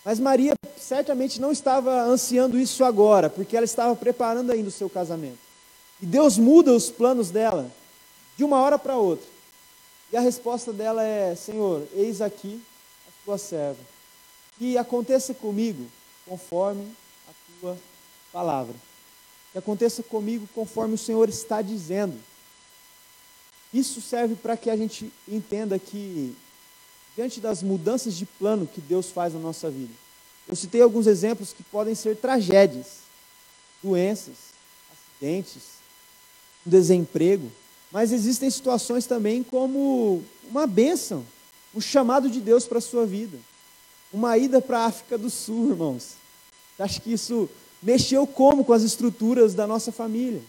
Mas 0.03 0.19
Maria 0.19 0.53
certamente 0.77 1.39
não 1.39 1.51
estava 1.51 2.01
ansiando 2.03 2.59
isso 2.59 2.83
agora, 2.83 3.29
porque 3.29 3.55
ela 3.55 3.63
estava 3.63 3.95
preparando 3.95 4.51
ainda 4.51 4.67
o 4.67 4.71
seu 4.71 4.89
casamento. 4.89 5.39
E 6.01 6.05
Deus 6.05 6.37
muda 6.37 6.73
os 6.73 6.89
planos 6.89 7.29
dela 7.29 7.71
de 8.35 8.43
uma 8.43 8.59
hora 8.59 8.77
para 8.77 8.97
outra. 8.97 9.25
E 10.11 10.17
a 10.17 10.19
resposta 10.19 10.73
dela 10.73 11.03
é: 11.03 11.33
Senhor, 11.35 11.87
eis 11.93 12.21
aqui 12.21 12.61
a 13.07 13.25
tua 13.25 13.37
serva. 13.37 13.92
Que 14.57 14.77
aconteça 14.77 15.33
comigo 15.33 15.85
conforme 16.25 16.87
a 17.27 17.31
tua 17.59 17.77
palavra. 18.31 18.75
Que 19.51 19.57
aconteça 19.57 20.01
comigo 20.03 20.47
conforme 20.53 20.95
o 20.95 20.97
Senhor 20.97 21.27
está 21.29 21.61
dizendo. 21.61 22.17
Isso 23.73 24.01
serve 24.01 24.35
para 24.35 24.55
que 24.55 24.69
a 24.69 24.77
gente 24.77 25.11
entenda 25.27 25.79
que 25.79 26.35
diante 27.15 27.39
das 27.39 27.61
mudanças 27.61 28.15
de 28.15 28.25
plano 28.25 28.67
que 28.67 28.81
Deus 28.81 29.09
faz 29.09 29.33
na 29.33 29.39
nossa 29.39 29.69
vida. 29.69 29.93
Eu 30.47 30.55
citei 30.55 30.81
alguns 30.81 31.07
exemplos 31.07 31.53
que 31.53 31.63
podem 31.63 31.95
ser 31.95 32.17
tragédias, 32.17 32.97
doenças, 33.81 34.35
acidentes, 34.91 35.63
desemprego, 36.65 37.51
mas 37.91 38.11
existem 38.11 38.49
situações 38.49 39.05
também 39.05 39.43
como 39.43 40.23
uma 40.49 40.65
bênção, 40.65 41.25
um 41.73 41.81
chamado 41.81 42.29
de 42.29 42.41
Deus 42.41 42.65
para 42.65 42.79
a 42.79 42.81
sua 42.81 43.05
vida, 43.05 43.37
uma 44.13 44.37
ida 44.37 44.61
para 44.61 44.79
a 44.79 44.85
África 44.85 45.17
do 45.17 45.29
Sul, 45.29 45.71
irmãos. 45.71 46.11
Acho 46.77 47.01
que 47.01 47.11
isso 47.11 47.49
mexeu 47.81 48.27
como 48.27 48.63
com 48.63 48.71
as 48.71 48.83
estruturas 48.83 49.55
da 49.55 49.65
nossa 49.65 49.91
família? 49.91 50.41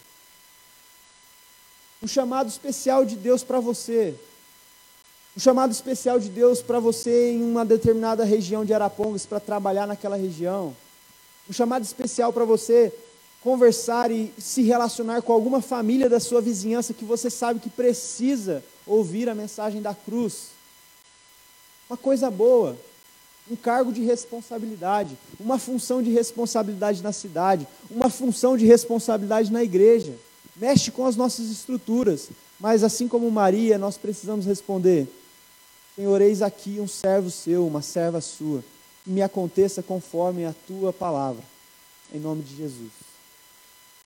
Um 2.01 2.07
chamado 2.07 2.47
especial 2.47 3.03
de 3.03 3.15
Deus 3.15 3.43
para 3.43 3.59
você, 3.59 4.13
um 5.35 5.39
chamado 5.39 5.71
especial 5.71 6.19
de 6.19 6.29
Deus 6.29 6.61
para 6.61 6.79
você 6.79 7.31
em 7.31 7.41
uma 7.41 7.65
determinada 7.65 8.23
região 8.23 8.63
de 8.63 8.73
Arapongas 8.73 9.25
para 9.25 9.39
trabalhar 9.39 9.87
naquela 9.87 10.15
região. 10.15 10.75
Um 11.49 11.53
chamado 11.53 11.83
especial 11.83 12.31
para 12.31 12.45
você 12.45 12.93
conversar 13.41 14.11
e 14.11 14.33
se 14.37 14.63
relacionar 14.63 15.21
com 15.21 15.33
alguma 15.33 15.61
família 15.61 16.09
da 16.09 16.19
sua 16.19 16.41
vizinhança 16.41 16.93
que 16.93 17.05
você 17.05 17.29
sabe 17.29 17.59
que 17.59 17.69
precisa 17.69 18.63
ouvir 18.85 19.29
a 19.29 19.35
mensagem 19.35 19.81
da 19.81 19.93
cruz. 19.93 20.49
Uma 21.89 21.97
coisa 21.97 22.31
boa, 22.31 22.77
um 23.49 23.55
cargo 23.55 23.91
de 23.93 24.03
responsabilidade, 24.03 25.17
uma 25.39 25.59
função 25.59 26.01
de 26.01 26.11
responsabilidade 26.11 27.01
na 27.03 27.11
cidade, 27.11 27.67
uma 27.89 28.09
função 28.09 28.57
de 28.57 28.65
responsabilidade 28.65 29.51
na 29.51 29.63
igreja. 29.63 30.13
Mexe 30.55 30.89
com 30.89 31.05
as 31.05 31.15
nossas 31.15 31.49
estruturas, 31.49 32.29
mas 32.59 32.83
assim 32.83 33.07
como 33.07 33.29
Maria, 33.29 33.77
nós 33.77 33.97
precisamos 33.97 34.45
responder: 34.45 35.07
Senhor, 35.95 36.21
eis 36.21 36.41
aqui 36.41 36.79
um 36.79 36.87
servo 36.87 37.29
seu, 37.29 37.67
uma 37.67 37.81
serva 37.81 38.21
sua, 38.21 38.63
que 39.03 39.09
me 39.09 39.21
aconteça 39.21 39.83
conforme 39.83 40.45
a 40.45 40.55
tua 40.67 40.91
palavra. 40.91 41.43
Em 42.13 42.19
nome 42.19 42.41
de 42.41 42.55
Jesus. 42.55 43.04